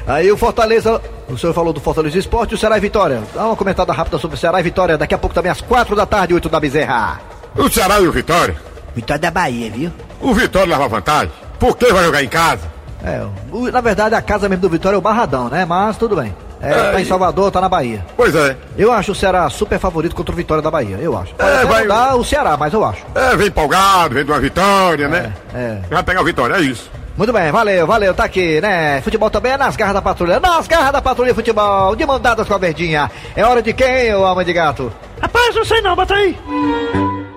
Aí 0.07 0.33
o 0.33 0.37
Fortaleza, 0.39 0.99
o 1.29 1.37
senhor 1.37 1.53
falou 1.53 1.75
do 1.75 1.81
Fortaleza 1.81 2.19
Esporte 2.19 2.53
e 2.53 2.55
o 2.55 2.59
Ceará 2.59 2.79
e 2.79 2.81
Vitória. 2.81 3.23
Dá 3.35 3.45
uma 3.45 3.55
comentada 3.55 3.93
rápida 3.93 4.17
sobre 4.19 4.35
o 4.35 4.41
Ceará 4.41 4.61
e 4.61 4.63
Vitória. 4.63 4.97
Daqui 4.97 5.15
a 5.15 5.19
pouco 5.19 5.35
também 5.35 5.53
às 5.53 5.61
quatro 5.61 5.95
da 5.95 6.07
tarde, 6.07 6.33
oito 6.33 6.49
da 6.49 6.59
Bezerra. 6.59 7.21
O 7.55 7.69
Ceará 7.69 8.01
e 8.01 8.09
o 8.09 8.13
Vitória. 8.13 8.57
Vitória 8.99 9.21
da 9.21 9.31
Bahia, 9.31 9.71
viu? 9.71 9.93
O 10.21 10.35
Vitória 10.35 10.69
leva 10.77 10.89
vantagem. 10.89 11.31
Porque 11.59 11.93
vai 11.93 12.05
jogar 12.05 12.23
em 12.23 12.29
casa. 12.29 12.63
É, 13.05 13.23
o- 13.53 13.71
na 13.71 13.81
verdade 13.81 14.15
a 14.17 14.21
casa 14.23 14.49
mesmo 14.49 14.63
do 14.63 14.69
Vitória 14.69 14.97
é 14.97 14.99
o 14.99 15.01
Barradão, 15.03 15.49
né? 15.49 15.65
Mas 15.65 15.97
tudo 15.97 16.17
bem. 16.17 16.35
É, 16.61 16.91
tá 16.91 17.01
em 17.01 17.05
Salvador, 17.05 17.53
tá 17.53 17.61
na 17.61 17.69
Bahia. 17.69 18.05
Pois 18.17 18.35
é. 18.35 18.57
Eu 18.77 18.91
acho 18.91 19.13
o 19.13 19.15
Ceará 19.15 19.49
super 19.49 19.79
favorito 19.79 20.17
contra 20.17 20.33
o 20.33 20.37
Vitória 20.37 20.61
da 20.61 20.69
Bahia, 20.73 20.97
eu 21.01 21.17
acho. 21.17 21.33
Pode 21.37 21.49
É, 21.49 21.65
vai- 21.65 21.87
dar 21.87 22.17
o 22.17 22.25
Ceará, 22.25 22.57
mas 22.57 22.73
eu 22.75 22.85
acho. 22.85 23.03
É, 23.15 23.37
vem 23.37 23.47
empolgado, 23.47 24.15
vem 24.17 24.25
de 24.25 24.31
uma 24.33 24.41
vitória, 24.41 25.07
né? 25.07 25.33
é. 25.55 25.79
Vai 25.89 26.03
pegar 26.03 26.21
o 26.21 26.25
Vitória, 26.25 26.55
é 26.57 26.61
isso. 26.61 26.91
Muito 27.17 27.33
bem, 27.33 27.51
valeu, 27.53 27.87
valeu, 27.87 28.13
tá 28.15 28.25
aqui, 28.25 28.61
né? 28.61 29.01
Futebol 29.03 29.31
também 29.31 29.53
é 29.53 29.57
nas 29.57 29.75
garras 29.77 29.95
da 29.95 30.03
patrulha, 30.03 30.39
nas 30.41 30.67
garras 30.69 30.93
da 30.93 31.01
patrulha 31.03 31.35
futebol, 31.35 31.95
de 31.97 32.05
mão 32.07 32.19
dadas 32.19 32.47
com 32.49 32.55
a 32.55 32.59
verdinha. 32.59 33.09
É 33.37 33.45
hora 33.45 33.61
de 33.63 33.73
quem, 33.73 34.13
ô 34.15 34.25
alma 34.25 34.45
de 34.45 34.53
gato? 34.53 34.93
Rapaz, 35.21 35.55
não 35.55 35.65
sei 35.65 35.81
não, 35.81 35.95
bota 35.97 36.15
aí. 36.15 36.37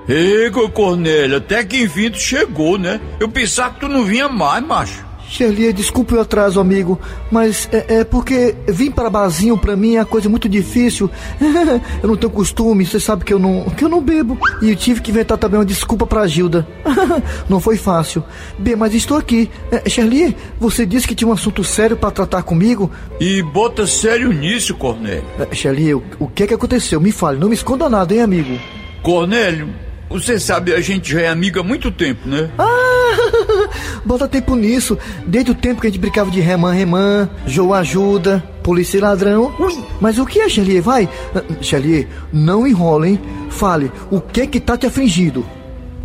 Ego, 0.07 0.69
Cornélio, 0.69 1.37
até 1.37 1.63
que 1.63 1.81
enfim 1.83 2.09
tu 2.09 2.19
chegou, 2.19 2.77
né? 2.77 2.99
Eu 3.19 3.29
pensava 3.29 3.73
que 3.73 3.81
tu 3.81 3.87
não 3.87 4.03
vinha 4.03 4.27
mais, 4.27 4.65
macho. 4.65 5.11
Shirley, 5.31 5.71
desculpe 5.71 6.13
o 6.13 6.19
atraso, 6.19 6.59
amigo, 6.59 6.99
mas 7.31 7.69
é, 7.71 7.99
é 7.99 8.03
porque 8.03 8.53
vir 8.67 8.91
para 8.91 9.09
barzinho 9.09 9.57
pra 9.57 9.77
mim 9.77 9.95
é 9.95 9.99
uma 9.99 10.05
coisa 10.05 10.27
muito 10.27 10.49
difícil. 10.49 11.09
eu 12.03 12.09
não 12.09 12.17
tenho 12.17 12.31
costume, 12.31 12.85
você 12.85 12.99
sabe 12.99 13.23
que 13.23 13.33
eu 13.33 13.39
não, 13.39 13.63
que 13.69 13.85
eu 13.85 13.87
não 13.87 14.01
bebo. 14.01 14.37
E 14.61 14.69
eu 14.69 14.75
tive 14.75 14.99
que 14.99 15.09
inventar 15.09 15.37
também 15.37 15.57
uma 15.57 15.65
desculpa 15.65 16.05
pra 16.05 16.27
Gilda. 16.27 16.67
não 17.47 17.61
foi 17.61 17.77
fácil. 17.77 18.21
Bem, 18.59 18.75
mas 18.75 18.93
estou 18.93 19.17
aqui. 19.17 19.49
É, 19.71 19.89
Shirley, 19.89 20.35
você 20.59 20.85
disse 20.85 21.07
que 21.07 21.15
tinha 21.15 21.29
um 21.29 21.33
assunto 21.33 21.63
sério 21.63 21.95
para 21.95 22.11
tratar 22.11 22.43
comigo. 22.43 22.91
E 23.17 23.41
bota 23.41 23.87
sério 23.87 24.33
nisso, 24.33 24.75
Cornélio. 24.75 25.23
É, 25.39 25.95
o, 25.95 26.03
o 26.19 26.27
que 26.27 26.43
é 26.43 26.47
que 26.47 26.53
aconteceu? 26.53 26.99
Me 26.99 27.11
fale, 27.13 27.39
não 27.39 27.47
me 27.47 27.55
esconda 27.55 27.89
nada, 27.89 28.13
hein, 28.13 28.21
amigo? 28.21 28.59
Cornélio, 29.01 29.69
você 30.11 30.39
sabe, 30.39 30.73
a 30.73 30.81
gente 30.81 31.11
já 31.11 31.21
é 31.21 31.27
amiga 31.27 31.61
há 31.61 31.63
muito 31.63 31.91
tempo, 31.91 32.27
né? 32.27 32.49
Ah, 32.57 33.69
bota 34.05 34.27
tempo 34.27 34.55
nisso. 34.55 34.97
Desde 35.25 35.51
o 35.51 35.55
tempo 35.55 35.81
que 35.81 35.87
a 35.87 35.89
gente 35.89 35.99
brincava 35.99 36.29
de 36.29 36.39
remã, 36.39 36.71
remã, 36.71 37.29
João 37.45 37.73
ajuda. 37.73 38.43
polícia 38.63 38.97
e 38.97 39.01
ladrão. 39.01 39.53
Mas 39.99 40.17
o 40.19 40.25
que 40.25 40.39
é, 40.39 40.49
Chelier? 40.49 40.81
Vai. 40.81 41.09
Ah, 41.35 41.41
Chelier, 41.61 42.07
não 42.31 42.67
enrola, 42.67 43.07
hein? 43.07 43.19
Fale, 43.49 43.91
o 44.09 44.19
que 44.21 44.47
que 44.47 44.59
tá 44.59 44.77
te 44.77 44.85
afligindo? 44.85 45.45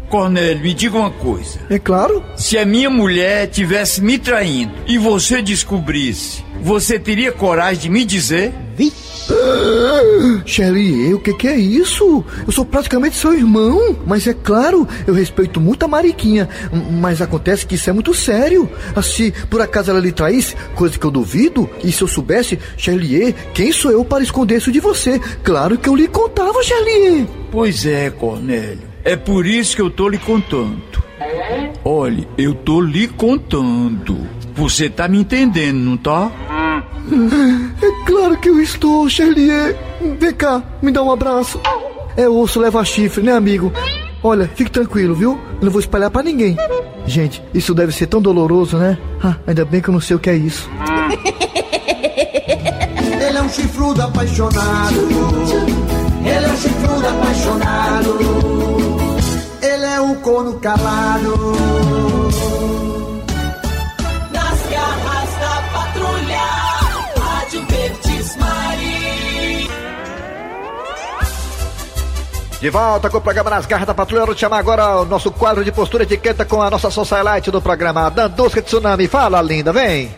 Cornélio, 0.09 0.63
me 0.63 0.73
diga 0.75 0.97
uma 0.97 1.11
coisa. 1.11 1.59
É 1.69 1.79
claro. 1.79 2.23
Se 2.37 2.57
a 2.59 2.65
minha 2.65 2.89
mulher 2.91 3.49
tivesse 3.49 4.01
me 4.03 4.19
traindo 4.19 4.73
e 4.87 4.99
você 4.99 5.43
descobrisse, 5.43 6.45
você 6.63 6.99
teria 6.99 7.33
coragem 7.33 7.83
de 7.83 7.91
me 7.91 8.05
dizer? 8.05 8.53
Shelly, 10.45 11.15
o 11.15 11.19
que, 11.19 11.33
que 11.35 11.49
é 11.49 11.57
isso? 11.57 12.25
Eu 12.47 12.53
sou 12.53 12.65
praticamente 12.65 13.17
seu 13.17 13.35
irmão. 13.35 13.97
Mas 14.07 14.27
é 14.27 14.35
claro, 14.35 14.87
eu 15.07 15.15
respeito 15.15 15.61
muito 15.61 15.85
a 15.85 15.89
Mariquinha. 15.89 16.49
Mas 17.01 17.21
acontece 17.21 17.67
que 17.67 17.75
isso 17.75 17.91
é 17.91 17.93
muito 17.93 18.15
sério. 18.15 18.69
Ah, 18.95 19.03
Se 19.03 19.33
por 19.51 19.61
acaso 19.61 19.91
ela 19.91 20.01
lhe 20.01 20.13
traísse, 20.13 20.55
coisa 20.75 20.99
que 20.99 21.05
eu 21.05 21.11
duvido, 21.11 21.69
e 21.83 21.91
se 21.91 22.03
eu 22.03 22.09
soubesse, 22.09 22.59
Shelly, 22.77 23.35
quem 23.55 23.73
sou 23.73 23.91
eu 23.91 24.05
para 24.05 24.23
esconder 24.23 24.59
isso 24.59 24.71
de 24.71 24.81
você? 24.81 25.19
Claro 25.43 25.79
que 25.79 25.89
eu 25.89 25.97
lhe 25.97 26.09
contava, 26.09 26.63
Shelly. 26.63 27.27
Pois 27.51 27.87
é, 27.87 28.11
Cornélio. 28.11 28.96
É 29.07 29.15
por 29.15 29.47
isso 29.47 29.77
que 29.77 29.81
eu 29.81 29.89
tô 29.89 30.09
lhe 30.09 30.19
contando. 30.19 30.83
Olhe, 31.85 32.27
eu 32.37 32.53
tô 32.53 32.81
lhe 32.81 33.07
contando. 33.07 34.27
Você 34.57 34.91
tá 34.91 35.07
me 35.07 35.19
entendendo, 35.19 35.77
não 35.77 35.97
tá? 35.97 36.29
É 37.81 38.05
claro 38.05 38.37
que 38.37 38.49
eu 38.49 38.61
estou, 38.61 39.09
Shelly. 39.09 39.47
Vem 40.19 40.35
cá, 40.35 40.61
me 40.83 40.91
dá 40.91 41.05
um 41.05 41.13
abraço. 41.13 41.61
É 42.17 42.29
osso, 42.29 42.59
leva 42.59 42.85
chifre, 42.85 43.23
né, 43.23 43.33
amigo? 43.33 43.73
Olha, 44.25 44.51
fique 44.57 44.73
tranquilo, 44.73 45.15
viu? 45.15 45.39
Eu 45.61 45.67
não 45.67 45.71
vou 45.71 45.81
espalhar 45.81 46.11
pra 46.11 46.25
ninguém. 46.25 46.57
Gente, 47.07 47.41
isso 47.55 47.73
deve 47.73 47.93
ser 47.93 48.09
tão 48.09 48.21
doloroso, 48.21 48.77
né? 48.77 48.99
Ah, 49.23 49.37
ainda 49.47 49.65
bem 49.65 49.81
que 49.81 49.89
eu 49.89 49.93
não 49.93 50.01
sei 50.01 50.17
o 50.17 50.19
que 50.19 50.31
é 50.31 50.35
isso. 50.35 50.69
Ele 53.25 53.39
é 53.39 53.43
um 53.43 53.49
chifrudo 53.49 54.03
apaixonado. 54.03 54.97
Ele 56.25 56.45
é 56.45 56.49
um 56.49 56.57
chifrudo 56.57 57.07
apaixonado. 57.07 58.56
Um 60.07 60.15
corno 60.17 60.55
calado. 60.61 61.35
Nas 64.31 64.61
garras 64.71 65.31
da 65.41 65.63
patrulha, 65.73 66.47
Rádio 67.19 67.67
Verdes 67.67 68.37
Mari. 68.37 69.71
De 72.61 72.71
volta 72.71 73.11
com 73.11 73.19
o 73.19 73.21
programa 73.21 73.51
Nas 73.51 73.67
Garras 73.67 73.89
da 73.89 73.95
Patrulha. 73.95 74.25
Vamos 74.25 74.39
chamar 74.39 74.59
agora 74.59 75.01
o 75.01 75.05
nosso 75.05 75.33
quadro 75.33 75.65
de 75.65 75.73
postura 75.73 76.05
etiqueta 76.05 76.45
com 76.45 76.63
a 76.63 76.71
nossa 76.71 76.89
socialite 76.89 77.51
do 77.51 77.61
programa, 77.61 78.09
Dandusca 78.09 78.63
Tsunami. 78.63 79.09
Fala, 79.09 79.43
linda, 79.43 79.73
vem. 79.73 80.15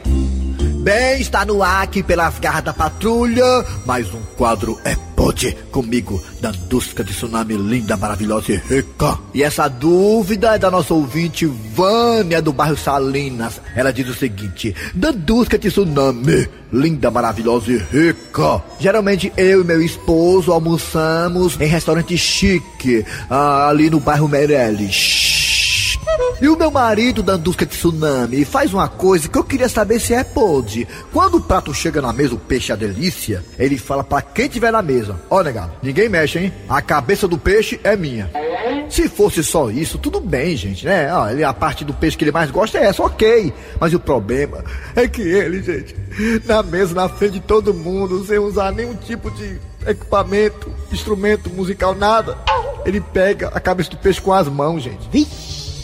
Bem, 0.88 1.20
está 1.20 1.44
no 1.44 1.62
ar 1.62 1.82
aqui 1.82 2.02
pelas 2.02 2.38
garras 2.38 2.64
da 2.64 2.72
patrulha. 2.72 3.44
Mais 3.84 4.08
um 4.14 4.22
quadro 4.38 4.80
é 4.86 4.96
Pode 5.14 5.52
comigo, 5.72 6.22
Dandusca 6.40 7.02
de 7.02 7.12
Tsunami, 7.12 7.56
linda, 7.56 7.96
maravilhosa 7.96 8.52
e 8.52 8.56
rica. 8.56 9.18
E 9.34 9.42
essa 9.42 9.68
dúvida 9.68 10.54
é 10.54 10.58
da 10.58 10.70
nossa 10.70 10.94
ouvinte 10.94 11.44
Vânia 11.44 12.40
do 12.40 12.52
bairro 12.52 12.76
Salinas. 12.76 13.60
Ela 13.74 13.92
diz 13.92 14.08
o 14.08 14.14
seguinte: 14.14 14.74
Dandusca 14.94 15.58
de 15.58 15.68
Tsunami, 15.68 16.48
linda, 16.72 17.10
maravilhosa 17.10 17.72
e 17.72 17.76
rica. 17.76 18.62
Geralmente 18.78 19.30
eu 19.36 19.60
e 19.60 19.64
meu 19.64 19.82
esposo 19.82 20.52
almoçamos 20.52 21.60
em 21.60 21.66
restaurante 21.66 22.16
chique, 22.16 23.04
ah, 23.28 23.68
ali 23.68 23.90
no 23.90 24.00
bairro 24.00 24.28
Meirelles. 24.28 25.27
E 26.40 26.48
o 26.48 26.56
meu 26.56 26.70
marido, 26.70 27.22
Dandusca 27.22 27.66
Tsunami, 27.66 28.44
faz 28.44 28.72
uma 28.72 28.88
coisa 28.88 29.28
que 29.28 29.36
eu 29.36 29.44
queria 29.44 29.68
saber 29.68 30.00
se 30.00 30.14
é 30.14 30.22
pode. 30.22 30.86
Quando 31.12 31.36
o 31.36 31.40
prato 31.40 31.74
chega 31.74 32.00
na 32.00 32.12
mesa, 32.12 32.34
o 32.34 32.38
peixe 32.38 32.70
é 32.70 32.74
a 32.74 32.78
delícia, 32.78 33.44
ele 33.58 33.76
fala 33.76 34.04
pra 34.04 34.22
quem 34.22 34.48
tiver 34.48 34.70
na 34.70 34.80
mesa: 34.80 35.16
Ó, 35.28 35.42
negado, 35.42 35.72
ninguém 35.82 36.08
mexe, 36.08 36.38
hein? 36.38 36.52
A 36.68 36.80
cabeça 36.80 37.26
do 37.26 37.38
peixe 37.38 37.80
é 37.82 37.96
minha. 37.96 38.30
Se 38.88 39.08
fosse 39.08 39.42
só 39.42 39.70
isso, 39.70 39.98
tudo 39.98 40.20
bem, 40.20 40.56
gente, 40.56 40.86
né? 40.86 41.12
Ó, 41.12 41.28
ele, 41.28 41.42
a 41.42 41.52
parte 41.52 41.84
do 41.84 41.92
peixe 41.92 42.16
que 42.16 42.24
ele 42.24 42.32
mais 42.32 42.50
gosta 42.50 42.78
é 42.78 42.86
essa, 42.86 43.02
ok. 43.02 43.52
Mas 43.80 43.92
o 43.92 44.00
problema 44.00 44.64
é 44.94 45.08
que 45.08 45.22
ele, 45.22 45.62
gente, 45.62 45.96
na 46.46 46.62
mesa, 46.62 46.94
na 46.94 47.08
frente 47.08 47.34
de 47.34 47.40
todo 47.40 47.74
mundo, 47.74 48.24
sem 48.24 48.38
usar 48.38 48.72
nenhum 48.72 48.94
tipo 48.94 49.30
de 49.30 49.58
equipamento, 49.86 50.72
instrumento 50.92 51.50
musical, 51.50 51.94
nada, 51.94 52.38
ele 52.84 53.00
pega 53.00 53.48
a 53.48 53.60
cabeça 53.60 53.90
do 53.90 53.96
peixe 53.96 54.20
com 54.20 54.32
as 54.32 54.48
mãos, 54.48 54.82
gente 54.82 55.08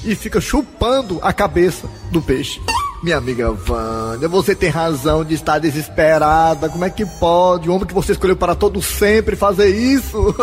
e 0.04 0.14
fica 0.14 0.40
chupando 0.40 1.18
a 1.22 1.32
cabeça 1.32 1.88
do 2.10 2.20
peixe. 2.20 2.60
Minha 3.02 3.18
amiga 3.18 3.50
Wanda, 3.50 4.26
você 4.28 4.54
tem 4.54 4.70
razão 4.70 5.22
de 5.24 5.34
estar 5.34 5.58
desesperada. 5.58 6.70
Como 6.70 6.86
é 6.86 6.90
que 6.90 7.04
pode? 7.04 7.68
O 7.68 7.74
homem 7.74 7.86
que 7.86 7.92
você 7.92 8.12
escolheu 8.12 8.34
para 8.34 8.54
todo 8.54 8.80
sempre 8.80 9.36
fazer 9.36 9.68
isso? 9.68 10.34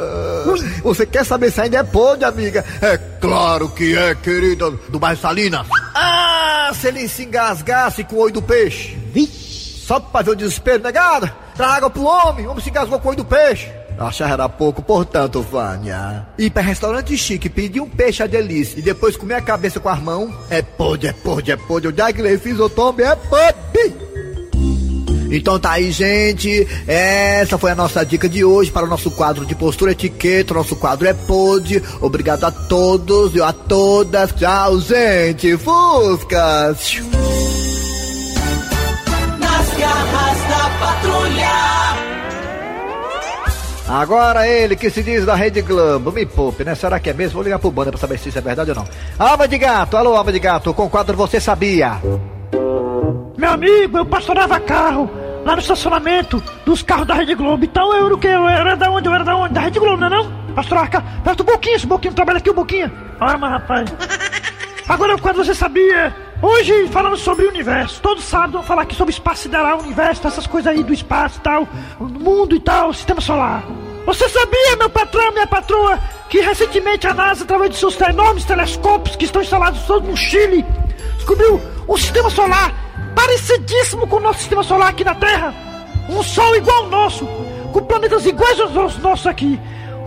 você 0.82 1.04
quer 1.04 1.24
saber 1.26 1.50
se 1.50 1.60
ainda 1.60 1.78
é 1.78 1.82
pode, 1.82 2.24
amiga? 2.24 2.64
É 2.80 2.96
claro 3.20 3.68
que 3.68 3.94
é, 3.94 4.14
querida 4.14 4.70
do 4.88 4.98
bairro 4.98 5.20
Salinas. 5.20 5.66
Ah, 5.94 6.70
se 6.74 6.88
ele 6.88 7.06
se 7.08 7.24
engasgasse 7.24 8.04
com 8.04 8.16
o 8.16 8.20
olho 8.20 8.32
do 8.32 8.42
peixe. 8.42 8.96
Só 9.86 10.00
pra 10.00 10.22
ver 10.22 10.30
o 10.30 10.36
desespero, 10.36 10.82
negada. 10.82 11.36
Traga 11.54 11.90
pro 11.90 12.04
homem. 12.04 12.46
O 12.46 12.52
homem 12.52 12.64
se 12.64 12.70
engasgou 12.70 12.98
com 12.98 13.08
o 13.08 13.10
olho 13.10 13.18
do 13.18 13.24
peixe. 13.26 13.70
Achar 13.98 14.30
era 14.30 14.48
pouco, 14.48 14.82
portanto, 14.82 15.42
Vânia. 15.42 16.26
Ir 16.38 16.50
pra 16.50 16.62
restaurante 16.62 17.16
chique, 17.16 17.48
pedir 17.48 17.80
um 17.80 17.88
peixe 17.88 18.22
à 18.22 18.26
delícia 18.26 18.78
e 18.78 18.82
depois 18.82 19.16
comer 19.16 19.34
a 19.34 19.40
cabeça 19.40 19.78
com 19.78 19.88
as 19.88 20.00
mãos, 20.00 20.34
é 20.50 20.62
pode, 20.62 21.06
é 21.06 21.12
pode, 21.12 21.52
é. 21.52 21.58
Eu 21.82 21.94
já 21.96 22.12
que 22.12 22.38
fiz 22.38 22.58
o 22.58 22.68
tombe, 22.68 23.02
é 23.02 23.14
pode. 23.14 24.12
Então 25.32 25.58
tá 25.58 25.72
aí, 25.72 25.90
gente. 25.90 26.68
Essa 26.86 27.56
foi 27.56 27.70
a 27.70 27.74
nossa 27.74 28.04
dica 28.04 28.28
de 28.28 28.44
hoje 28.44 28.70
para 28.70 28.84
o 28.84 28.88
nosso 28.88 29.10
quadro 29.10 29.46
de 29.46 29.54
postura 29.54 29.92
etiqueta. 29.92 30.52
O 30.52 30.56
nosso 30.58 30.76
quadro 30.76 31.08
é 31.08 31.14
Pode. 31.14 31.82
Obrigado 32.02 32.44
a 32.44 32.50
todos 32.50 33.34
e 33.34 33.40
a 33.40 33.52
todas. 33.52 34.30
Tchau, 34.32 34.78
gente. 34.80 35.56
Fuscas. 35.56 37.00
Agora 43.92 44.48
ele 44.48 44.74
que 44.74 44.88
se 44.88 45.02
diz 45.02 45.26
da 45.26 45.34
Rede 45.34 45.60
Globo, 45.60 46.10
me 46.10 46.24
poupe, 46.24 46.64
né? 46.64 46.74
Será 46.74 46.98
que 46.98 47.10
é 47.10 47.12
mesmo? 47.12 47.34
Vou 47.34 47.42
ligar 47.42 47.58
pro 47.58 47.70
Banda 47.70 47.90
pra 47.90 48.00
saber 48.00 48.18
se 48.18 48.30
isso 48.30 48.38
é 48.38 48.40
verdade 48.40 48.70
ou 48.70 48.76
não. 48.76 48.88
Alma 49.18 49.46
de 49.46 49.58
gato, 49.58 49.98
alô, 49.98 50.16
alma 50.16 50.32
de 50.32 50.38
gato, 50.38 50.72
com 50.72 50.86
o 50.86 50.88
quadro 50.88 51.14
Você 51.14 51.38
Sabia. 51.38 52.00
Meu 53.36 53.50
amigo, 53.50 53.98
eu 53.98 54.06
pastorava 54.06 54.58
carro 54.60 55.10
lá 55.44 55.52
no 55.52 55.60
estacionamento 55.60 56.42
dos 56.64 56.82
carros 56.82 57.06
da 57.06 57.12
Rede 57.12 57.34
Globo. 57.34 57.66
Então 57.66 57.94
eu 57.94 58.06
era 58.06 58.14
o? 58.14 58.18
Eu 58.24 58.48
era 58.48 58.76
da 58.76 58.90
onde? 58.90 59.06
Eu 59.06 59.14
era 59.14 59.24
da 59.24 59.36
onde? 59.36 59.52
Da 59.52 59.60
Rede 59.60 59.78
Globo, 59.78 59.98
não 59.98 60.06
é 60.06 60.10
não? 60.10 60.42
Carro. 60.90 61.04
Perto 61.22 61.44
do 61.44 61.52
Boquinha, 61.52 61.76
esse 61.76 61.86
Boquinha 61.86 62.14
trabalha 62.14 62.38
aqui, 62.38 62.48
o 62.48 62.54
Boquinha. 62.54 62.90
Ah, 63.20 63.36
mas 63.36 63.50
rapaz. 63.50 63.92
Agora, 64.88 65.18
quando 65.18 65.36
você 65.36 65.54
sabia, 65.54 66.16
hoje 66.40 66.88
falamos 66.88 67.20
sobre 67.20 67.44
o 67.44 67.50
universo. 67.50 68.00
Todos 68.00 68.24
sabem, 68.24 68.52
vamos 68.52 68.66
falar 68.66 68.82
aqui 68.82 68.94
sobre 68.94 69.12
espaço 69.12 69.42
sideral, 69.42 69.80
universo, 69.80 70.26
essas 70.26 70.46
coisas 70.46 70.72
aí 70.72 70.82
do 70.82 70.94
espaço 70.94 71.38
e 71.40 71.42
tal, 71.42 71.68
o 72.00 72.04
mundo 72.04 72.56
e 72.56 72.60
tal, 72.60 72.90
sistema 72.94 73.20
solar. 73.20 73.62
Você 74.06 74.28
sabia, 74.28 74.76
meu 74.76 74.90
patrão, 74.90 75.32
minha 75.32 75.46
patroa, 75.46 75.98
que 76.28 76.40
recentemente 76.40 77.06
a 77.06 77.14
NASA, 77.14 77.44
através 77.44 77.70
de 77.70 77.76
seus 77.76 77.98
enormes 78.00 78.44
telescópios 78.44 79.16
que 79.16 79.24
estão 79.24 79.40
instalados 79.42 79.82
todos 79.82 80.08
no 80.08 80.16
Chile, 80.16 80.64
descobriu 81.16 81.60
um 81.88 81.96
sistema 81.96 82.28
solar 82.30 82.74
parecidíssimo 83.14 84.06
com 84.06 84.16
o 84.16 84.20
nosso 84.20 84.40
sistema 84.40 84.62
solar 84.62 84.88
aqui 84.88 85.04
na 85.04 85.14
Terra? 85.14 85.54
Um 86.08 86.22
Sol 86.22 86.54
igual 86.56 86.84
ao 86.84 86.88
nosso, 86.88 87.26
com 87.72 87.84
planetas 87.84 88.26
iguais 88.26 88.58
aos 88.58 88.98
nossos 88.98 89.26
aqui. 89.26 89.58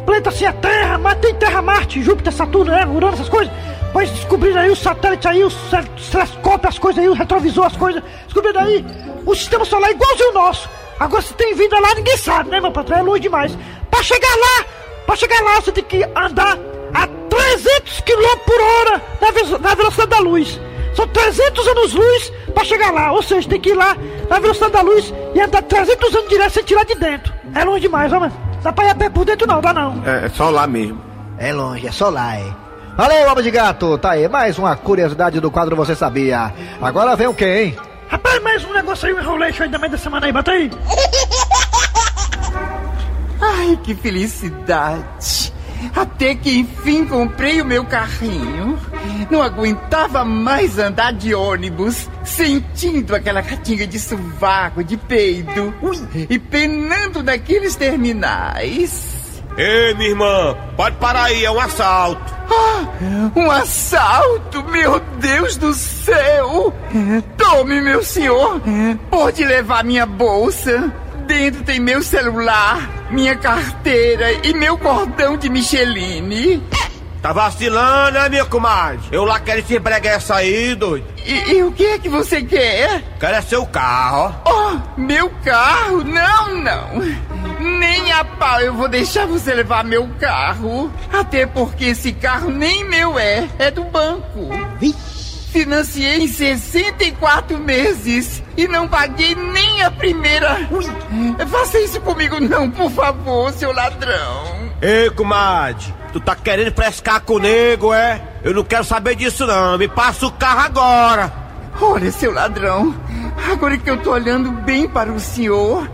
Planeta 0.05 0.29
assim 0.29 0.45
a 0.45 0.53
Terra, 0.53 0.97
mas 0.97 1.17
tem 1.19 1.33
Terra, 1.35 1.61
Marte, 1.61 2.03
Júpiter, 2.03 2.31
Saturno, 2.33 2.71
né, 2.71 2.85
Urano, 2.85 3.13
essas 3.13 3.29
coisas. 3.29 3.51
Pois 3.93 4.09
descobriram 4.11 4.59
aí 4.61 4.69
os 4.69 4.79
satélites 4.79 5.25
aí, 5.25 5.43
os 5.43 5.53
cel- 5.69 5.83
telescópios, 6.11 6.73
as 6.75 6.79
coisas 6.79 7.01
aí, 7.01 7.09
o 7.09 7.13
retrovisor, 7.13 7.65
as 7.65 7.77
coisas. 7.77 8.03
Descobriram 8.25 8.61
aí 8.61 8.85
o 9.25 9.33
sistema 9.33 9.63
solar 9.65 9.89
igualzinho 9.89 10.27
ao 10.29 10.33
nosso. 10.33 10.69
Agora 10.99 11.21
se 11.21 11.33
tem 11.33 11.53
vida 11.55 11.79
lá, 11.79 11.93
ninguém 11.95 12.17
sabe, 12.17 12.49
né, 12.49 12.59
meu 12.61 12.71
patrão? 12.71 12.97
É 12.97 13.01
longe 13.01 13.21
demais. 13.21 13.57
Pra 13.91 14.01
chegar 14.01 14.35
lá, 14.35 14.65
pra 15.05 15.15
chegar 15.15 15.41
lá, 15.41 15.55
você 15.61 15.71
tem 15.71 15.83
que 15.83 16.03
andar 16.15 16.57
a 16.93 17.07
300 17.29 18.01
km 18.01 18.37
por 18.45 18.61
hora 18.61 19.01
na, 19.21 19.31
ve- 19.31 19.57
na 19.59 19.75
velocidade 19.75 20.09
da 20.09 20.19
luz. 20.19 20.59
São 20.95 21.05
300 21.07 21.67
anos-luz 21.67 22.31
pra 22.53 22.63
chegar 22.63 22.91
lá. 22.93 23.11
Ou 23.11 23.21
seja, 23.21 23.49
tem 23.49 23.59
que 23.59 23.69
ir 23.71 23.73
lá 23.75 23.97
na 24.29 24.39
velocidade 24.39 24.71
da 24.73 24.81
luz 24.81 25.13
e 25.33 25.41
andar 25.41 25.61
300 25.63 26.15
anos 26.15 26.29
direto 26.29 26.51
sem 26.53 26.63
tirar 26.63 26.85
de 26.85 26.95
dentro. 26.95 27.33
É 27.53 27.63
longe 27.65 27.81
demais, 27.81 28.13
ó, 28.13 28.19
mano. 28.21 28.33
Dá 28.63 28.71
pra 28.71 28.85
ir 28.85 28.89
a 28.91 28.95
pé 28.95 29.09
por 29.09 29.25
dentro 29.25 29.45
não, 29.45 29.59
dá 29.61 29.73
não. 29.73 30.01
É, 30.05 30.25
é 30.25 30.29
só 30.29 30.49
lá 30.49 30.65
mesmo. 30.65 31.01
É 31.37 31.51
longe, 31.51 31.85
é 31.85 31.91
só 31.91 32.09
lá, 32.09 32.35
é. 32.37 32.45
Valeu, 32.95 33.27
alma 33.29 33.43
de 33.43 33.51
gato, 33.51 33.97
tá 33.97 34.11
aí, 34.11 34.25
mais 34.29 34.57
uma 34.57 34.73
curiosidade 34.77 35.41
do 35.41 35.51
quadro 35.51 35.75
Você 35.75 35.93
Sabia. 35.93 36.53
Agora 36.81 37.13
vem 37.17 37.27
o 37.27 37.33
quê, 37.33 37.45
hein? 37.63 37.77
Rapaz, 38.07 38.41
mais 38.43 38.63
um 38.63 38.73
negócio 38.73 39.07
aí, 39.07 39.13
um 39.13 39.19
enrolation 39.19 39.63
aí 39.63 39.69
da 39.69 39.77
meia 39.77 39.91
da 39.91 39.97
semana 39.97 40.25
aí, 40.27 40.31
bota 40.31 40.51
aí. 40.51 40.69
Ai, 43.41 43.79
que 43.83 43.95
felicidade! 43.95 45.53
Até 45.95 46.35
que 46.35 46.59
enfim 46.59 47.05
comprei 47.05 47.61
o 47.61 47.65
meu 47.65 47.85
carrinho. 47.85 48.79
Não 49.29 49.41
aguentava 49.41 50.25
mais 50.25 50.79
andar 50.79 51.13
de 51.13 51.35
ônibus. 51.35 52.09
sentindo 52.23 53.15
aquela 53.15 53.41
catinga 53.43 53.85
de 53.85 53.99
sovaco, 53.99 54.83
de 54.83 54.97
peido, 54.97 55.73
e 56.29 56.39
penando 56.39 57.21
naqueles 57.21 57.75
terminais. 57.75 59.14
Ei, 59.57 59.93
minha 59.93 60.09
irmã, 60.09 60.55
pode 60.75 60.97
parar 60.97 61.25
aí, 61.25 61.45
é 61.45 61.51
um 61.51 61.59
assalto. 61.59 62.35
Ah, 62.49 63.31
um 63.35 63.49
assalto, 63.49 64.61
meu 64.65 64.99
Deus 65.17 65.55
do 65.55 65.73
céu! 65.73 66.73
Tome, 67.37 67.81
meu 67.81 68.03
senhor, 68.03 68.61
pode 69.09 69.45
levar 69.45 69.83
minha 69.83 70.05
bolsa. 70.05 70.91
Dentro 71.25 71.63
tem 71.63 71.79
meu 71.79 72.03
celular, 72.03 73.07
minha 73.09 73.35
carteira 73.35 74.31
e 74.45 74.53
meu 74.53 74.77
cordão 74.77 75.37
de 75.37 75.49
Micheline. 75.49 76.61
Tá 77.21 77.33
vacilando, 77.33 78.19
né, 78.19 78.29
minha 78.29 78.45
comadre? 78.45 78.99
Eu 79.11 79.23
lá 79.25 79.39
quero 79.39 79.59
esse 79.59 79.79
bregueça 79.79 80.35
aí, 80.35 80.75
doido. 80.75 81.05
E, 81.25 81.53
e 81.53 81.63
o 81.63 81.71
que 81.71 81.83
é 81.83 81.97
que 81.97 82.07
você 82.07 82.43
quer? 82.43 83.01
Quero 83.19 83.35
é 83.37 83.41
seu 83.41 83.65
carro. 83.65 84.35
Oh, 84.45 84.99
meu 85.01 85.31
carro? 85.43 86.03
Não, 86.03 86.55
não. 86.55 87.01
Nem 87.65 88.11
a 88.11 88.23
pau 88.23 88.61
eu 88.61 88.73
vou 88.73 88.87
deixar 88.87 89.25
você 89.25 89.53
levar 89.53 89.83
meu 89.83 90.07
carro. 90.19 90.91
Até 91.11 91.45
porque 91.45 91.85
esse 91.85 92.13
carro 92.13 92.49
nem 92.51 92.83
meu 92.85 93.17
é, 93.17 93.47
é 93.57 93.71
do 93.71 93.83
banco. 93.83 94.49
Financiei 95.51 96.17
em 96.17 96.27
64 96.27 97.57
meses 97.57 98.43
e 98.57 98.67
não 98.67 98.87
paguei 98.87 99.33
nem 99.35 99.83
a 99.83 99.89
primeira. 99.89 100.67
Faça 101.47 101.79
isso 101.79 102.01
comigo 102.01 102.39
não, 102.39 102.69
por 102.69 102.91
favor, 102.91 103.51
seu 103.53 103.71
ladrão. 103.71 104.65
Ei, 104.81 105.09
comadre, 105.11 105.93
tu 106.11 106.19
tá 106.19 106.35
querendo 106.35 106.73
frescar 106.73 107.21
com 107.21 107.35
o 107.35 107.39
nego, 107.39 107.93
é? 107.93 108.21
Eu 108.43 108.53
não 108.53 108.63
quero 108.63 108.83
saber 108.83 109.15
disso 109.15 109.47
não, 109.47 109.77
me 109.77 109.87
passa 109.87 110.27
o 110.27 110.31
carro 110.31 110.59
agora. 110.59 111.33
Olha, 111.81 112.11
seu 112.11 112.33
ladrão, 112.33 112.93
agora 113.51 113.77
que 113.77 113.89
eu 113.89 113.97
tô 114.01 114.11
olhando 114.11 114.51
bem 114.51 114.87
para 114.87 115.11
o 115.11 115.19
senhor, 115.19 115.89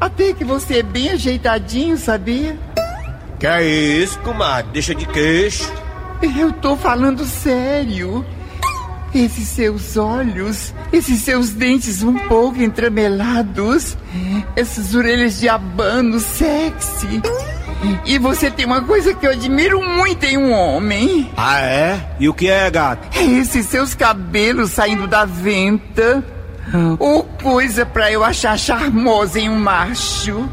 até 0.00 0.32
que 0.32 0.44
você 0.44 0.78
é 0.78 0.82
bem 0.82 1.10
ajeitadinho, 1.10 1.96
sabia? 1.96 2.58
Que 3.38 3.46
é 3.46 3.64
isso, 3.64 4.18
comadre? 4.20 4.72
Deixa 4.72 4.94
de 4.94 5.06
queixo. 5.06 5.72
Eu 6.38 6.52
tô 6.52 6.76
falando 6.76 7.24
sério. 7.24 8.24
Esses 9.14 9.48
seus 9.48 9.96
olhos, 9.96 10.74
esses 10.92 11.22
seus 11.22 11.50
dentes 11.50 12.02
um 12.02 12.14
pouco 12.28 12.60
entramelados, 12.60 13.96
essas 14.54 14.94
orelhas 14.94 15.40
de 15.40 15.48
abano 15.48 16.20
sexy. 16.20 17.22
E 18.04 18.18
você 18.18 18.50
tem 18.50 18.66
uma 18.66 18.82
coisa 18.82 19.14
que 19.14 19.26
eu 19.26 19.30
admiro 19.30 19.80
muito 19.80 20.24
em 20.24 20.36
um 20.36 20.52
homem. 20.52 21.30
Ah, 21.36 21.60
é? 21.60 22.16
E 22.18 22.28
o 22.28 22.34
que 22.34 22.48
é, 22.48 22.68
gato? 22.70 23.08
Esses 23.18 23.66
seus 23.66 23.94
cabelos 23.94 24.72
saindo 24.72 25.06
da 25.06 25.24
venta. 25.24 26.22
Ou 26.98 27.24
coisa 27.42 27.86
pra 27.86 28.10
eu 28.10 28.22
achar 28.24 28.58
charmosa 28.58 29.40
em 29.40 29.48
um 29.48 29.58
macho. 29.58 30.48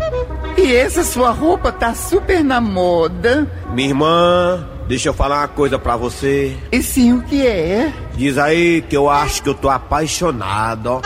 E 0.57 0.73
essa 0.73 1.03
sua 1.03 1.31
roupa 1.31 1.71
tá 1.71 1.93
super 1.93 2.43
na 2.43 2.61
moda. 2.61 3.49
Minha 3.71 3.89
irmã, 3.89 4.67
deixa 4.87 5.09
eu 5.09 5.13
falar 5.13 5.39
uma 5.39 5.47
coisa 5.47 5.77
pra 5.77 5.97
você. 5.97 6.55
E 6.71 6.81
sim, 6.81 7.13
o 7.13 7.21
que 7.21 7.45
é? 7.45 7.91
Diz 8.15 8.37
aí 8.37 8.81
que 8.81 8.95
eu 8.95 9.09
acho 9.09 9.43
que 9.43 9.49
eu 9.49 9.53
tô 9.53 9.69
apaixonado, 9.69 10.87
ó. 10.87 11.01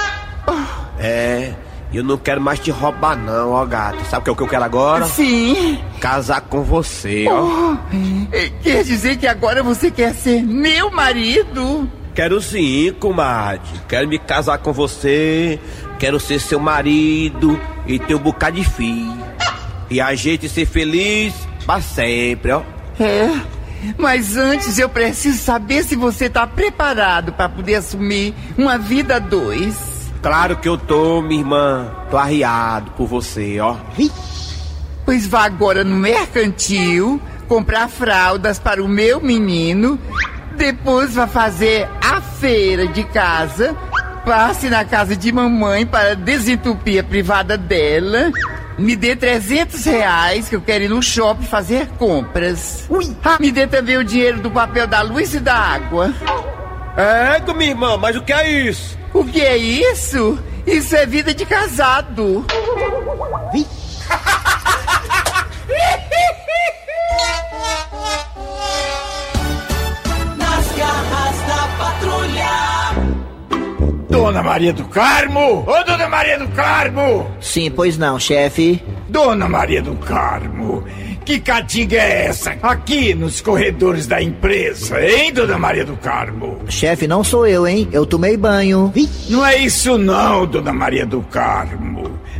É, 0.99 1.53
e 1.91 1.97
eu 1.97 2.03
não 2.03 2.17
quero 2.17 2.39
mais 2.39 2.59
te 2.59 2.69
roubar 2.69 3.17
não, 3.17 3.51
ó 3.51 3.65
gato. 3.65 4.03
Sabe 4.05 4.21
o 4.21 4.23
que 4.23 4.29
é 4.29 4.33
o 4.33 4.35
que 4.35 4.43
eu 4.43 4.47
quero 4.47 4.63
agora? 4.63 5.05
Sim. 5.05 5.79
Casar 5.99 6.41
com 6.41 6.61
você, 6.61 7.25
ó. 7.27 7.41
Oh, 7.41 7.77
quer 8.61 8.83
dizer 8.83 9.17
que 9.17 9.25
agora 9.25 9.63
você 9.63 9.89
quer 9.89 10.13
ser 10.13 10.43
meu 10.43 10.91
marido? 10.91 11.89
Quero 12.19 12.41
sim, 12.41 12.93
comadre. 12.99 13.61
Quero 13.87 14.05
me 14.05 14.19
casar 14.19 14.57
com 14.57 14.73
você. 14.73 15.57
Quero 15.97 16.19
ser 16.19 16.37
seu 16.41 16.59
marido 16.59 17.57
e 17.87 17.97
ter 17.97 18.13
um 18.13 18.19
bocado 18.19 18.57
de 18.57 18.63
filho. 18.65 19.23
E 19.89 20.01
a 20.01 20.13
gente 20.15 20.49
ser 20.49 20.65
feliz 20.65 21.33
pra 21.65 21.79
sempre, 21.79 22.51
ó. 22.51 22.61
É. 22.99 23.31
Mas 23.97 24.35
antes 24.35 24.77
eu 24.77 24.89
preciso 24.89 25.37
saber 25.37 25.81
se 25.85 25.95
você 25.95 26.29
tá 26.29 26.45
preparado 26.45 27.31
para 27.31 27.47
poder 27.47 27.75
assumir 27.75 28.35
uma 28.57 28.77
vida 28.77 29.15
a 29.15 29.19
dois. 29.19 30.11
Claro 30.21 30.57
que 30.57 30.67
eu 30.67 30.77
tô, 30.77 31.21
minha 31.21 31.39
irmã. 31.39 31.89
Tô 32.11 32.17
arriado 32.17 32.91
por 32.97 33.07
você, 33.07 33.61
ó. 33.61 33.77
Pois 35.05 35.25
vá 35.25 35.45
agora 35.45 35.85
no 35.85 35.95
mercantil 35.95 37.21
comprar 37.47 37.87
fraldas 37.87 38.59
para 38.59 38.83
o 38.83 38.89
meu 38.89 39.21
menino. 39.21 39.97
Depois 40.59 41.15
vá 41.15 41.25
fazer 41.25 41.87
a 42.01 42.18
feira 42.39 42.87
de 42.87 43.03
casa. 43.03 43.75
Passe 44.25 44.69
na 44.69 44.85
casa 44.85 45.15
de 45.15 45.31
mamãe 45.31 45.85
para 45.85 46.15
desentupir 46.15 47.01
a 47.01 47.03
privada 47.03 47.57
dela. 47.57 48.31
Me 48.77 48.95
dê 48.95 49.15
300 49.15 49.83
reais 49.85 50.47
que 50.47 50.55
eu 50.55 50.61
quero 50.61 50.85
ir 50.85 50.89
no 50.89 51.01
shopping 51.01 51.45
fazer 51.45 51.87
compras. 51.97 52.85
Ui. 52.89 53.15
Ah, 53.23 53.37
me 53.39 53.51
dê 53.51 53.67
também 53.67 53.97
o 53.97 54.03
dinheiro 54.03 54.39
do 54.39 54.49
papel 54.49 54.87
da 54.87 55.01
luz 55.01 55.33
e 55.33 55.39
da 55.39 55.55
água. 55.55 56.13
É, 56.95 57.53
minha 57.53 57.71
irmã, 57.71 57.97
mas 57.97 58.15
o 58.15 58.21
que 58.21 58.31
é 58.31 58.49
isso? 58.49 58.97
O 59.13 59.25
que 59.25 59.41
é 59.41 59.57
isso? 59.57 60.39
Isso 60.65 60.95
é 60.95 61.05
vida 61.05 61.33
de 61.33 61.45
casado. 61.45 62.45
Dona 74.29 74.43
Maria 74.43 74.71
do 74.71 74.85
Carmo! 74.85 75.65
Ô, 75.67 75.83
Dona 75.83 76.07
Maria 76.07 76.37
do 76.37 76.47
Carmo! 76.49 77.27
Sim, 77.41 77.71
pois 77.71 77.97
não, 77.97 78.19
chefe. 78.19 78.79
Dona 79.09 79.49
Maria 79.49 79.81
do 79.81 79.95
Carmo, 79.95 80.83
que 81.25 81.39
catinga 81.39 81.95
é 81.95 82.27
essa 82.27 82.55
aqui 82.61 83.15
nos 83.15 83.41
corredores 83.41 84.05
da 84.05 84.21
empresa, 84.21 85.03
hein, 85.03 85.33
Dona 85.33 85.57
Maria 85.57 85.83
do 85.83 85.97
Carmo? 85.97 86.61
Chefe, 86.69 87.07
não 87.07 87.23
sou 87.23 87.47
eu, 87.47 87.65
hein? 87.67 87.89
Eu 87.91 88.05
tomei 88.05 88.37
banho. 88.37 88.93
Não 89.29 89.43
é 89.43 89.57
isso 89.57 89.97
não, 89.97 90.45
Dona 90.45 90.71
Maria 90.71 91.07
do 91.07 91.23
Carmo. 91.23 91.88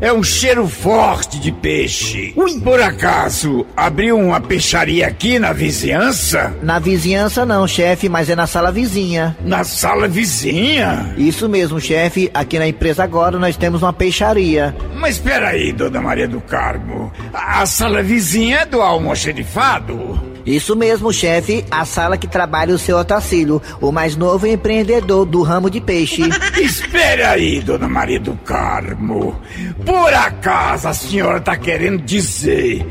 É 0.01 0.13
um 0.13 0.23
cheiro 0.23 0.65
forte 0.67 1.39
de 1.39 1.51
peixe. 1.51 2.33
Por 2.63 2.81
acaso, 2.81 3.65
abriu 3.75 4.17
uma 4.17 4.39
peixaria 4.39 5.05
aqui 5.05 5.37
na 5.37 5.51
vizinhança? 5.51 6.55
Na 6.63 6.79
vizinhança 6.79 7.45
não, 7.45 7.67
chefe, 7.67 8.07
mas 8.07 8.29
é 8.29 8.35
na 8.35 8.47
sala 8.47 8.71
vizinha. 8.71 9.35
Na 9.41 9.65
sala 9.65 10.07
vizinha? 10.07 11.13
Isso 11.17 11.49
mesmo, 11.49 11.81
chefe. 11.81 12.31
Aqui 12.33 12.57
na 12.57 12.67
empresa 12.67 13.03
agora 13.03 13.37
nós 13.37 13.57
temos 13.57 13.81
uma 13.81 13.91
peixaria. 13.91 14.73
Mas 14.95 15.15
espera 15.15 15.49
aí, 15.49 15.73
Dona 15.73 16.01
Maria 16.01 16.27
do 16.27 16.39
Carmo. 16.39 17.11
A 17.33 17.65
sala 17.65 18.01
vizinha 18.01 18.59
é 18.59 18.65
do 18.65 18.81
almoxerifado? 18.81 20.28
Isso 20.49 20.75
mesmo, 20.75 21.13
chefe. 21.13 21.63
A 21.69 21.85
sala 21.85 22.17
que 22.17 22.27
trabalha 22.27 22.73
o 22.73 22.79
seu 22.79 22.97
Otacílio, 22.97 23.61
o 23.79 23.91
mais 23.91 24.15
novo 24.15 24.47
empreendedor 24.47 25.23
do 25.23 25.43
ramo 25.43 25.69
de 25.69 25.79
peixe. 25.79 26.23
Espere 26.59 27.21
aí, 27.23 27.61
Dona 27.61 27.87
Maria 27.87 28.19
do 28.19 28.33
Carmo. 28.37 29.39
Por 29.85 30.11
acaso 30.11 30.87
a 30.87 30.93
senhora 30.93 31.39
tá 31.39 31.55
querendo 31.55 32.01
dizer 32.01 32.83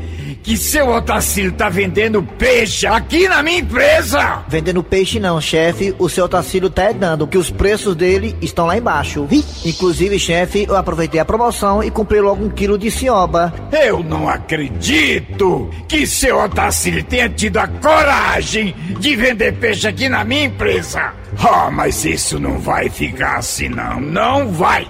que 0.49 0.57
seu 0.57 0.89
Otacílio 0.89 1.51
tá 1.51 1.69
vendendo 1.69 2.23
peixe 2.23 2.87
aqui 2.87 3.29
na 3.29 3.43
minha 3.43 3.59
empresa? 3.59 4.43
Vendendo 4.47 4.81
peixe 4.81 5.19
não, 5.19 5.39
chefe. 5.39 5.93
O 5.99 6.09
seu 6.09 6.25
Otacílio 6.25 6.71
tá 6.71 6.91
dando 6.91 7.27
que 7.27 7.37
os 7.37 7.51
preços 7.51 7.95
dele 7.95 8.35
estão 8.41 8.65
lá 8.65 8.75
embaixo. 8.75 9.27
Inclusive, 9.63 10.17
chefe, 10.17 10.65
eu 10.67 10.75
aproveitei 10.75 11.19
a 11.19 11.25
promoção 11.25 11.83
e 11.83 11.91
comprei 11.91 12.19
logo 12.19 12.43
um 12.43 12.49
quilo 12.49 12.79
de 12.79 12.89
cioba. 12.89 13.53
Eu 13.71 14.03
não 14.03 14.27
acredito 14.27 15.69
que 15.87 16.07
seu 16.07 16.39
Otacílio 16.39 17.03
tenha 17.03 17.29
tido 17.29 17.57
a 17.57 17.67
coragem 17.67 18.75
de 18.99 19.15
vender 19.15 19.53
peixe 19.53 19.87
aqui 19.87 20.09
na 20.09 20.23
minha 20.23 20.45
empresa. 20.45 21.13
Ah, 21.37 21.69
mas 21.71 22.03
isso 22.05 22.39
não 22.39 22.57
vai 22.57 22.89
ficar 22.89 23.37
assim 23.37 23.69
não, 23.69 24.01
não 24.01 24.51
vai. 24.51 24.87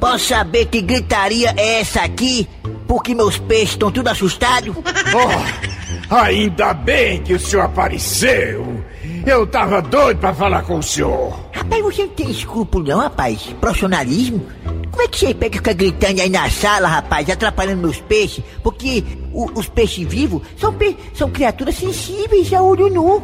Posso 0.00 0.26
saber 0.26 0.66
que 0.66 0.80
gritaria 0.80 1.52
é 1.56 1.80
essa 1.80 2.02
aqui? 2.02 2.48
Porque 2.86 3.14
meus 3.14 3.38
peixes 3.38 3.70
estão 3.70 3.90
tudo 3.90 4.08
assustados? 4.08 4.74
Oh, 4.76 6.14
ainda 6.14 6.72
bem 6.72 7.22
que 7.22 7.34
o 7.34 7.40
senhor 7.40 7.64
apareceu. 7.64 8.77
Eu 9.28 9.46
tava 9.46 9.82
doido 9.82 10.18
pra 10.18 10.32
falar 10.32 10.62
com 10.62 10.78
o 10.78 10.82
senhor. 10.82 11.38
Rapaz, 11.52 11.82
você 11.82 12.02
não 12.02 12.08
tem 12.08 12.30
escrúpulo 12.30 12.84
não, 12.88 12.98
rapaz? 13.00 13.54
Profissionalismo? 13.60 14.42
Como 14.90 15.02
é 15.02 15.06
que 15.08 15.18
você 15.18 15.34
pega 15.34 15.54
e 15.56 15.58
fica 15.58 15.72
gritando 15.74 16.20
aí 16.22 16.30
na 16.30 16.48
sala, 16.50 16.88
rapaz, 16.88 17.28
atrapalhando 17.28 17.82
meus 17.82 18.00
peixes? 18.00 18.42
Porque 18.62 19.04
o- 19.32 19.50
os 19.58 19.68
peixes 19.68 20.08
vivos 20.08 20.42
são, 20.56 20.72
pe- 20.72 20.96
são 21.14 21.28
criaturas 21.30 21.74
sensíveis 21.76 22.52
a 22.54 22.62
olho 22.62 22.88
nu. 22.88 23.22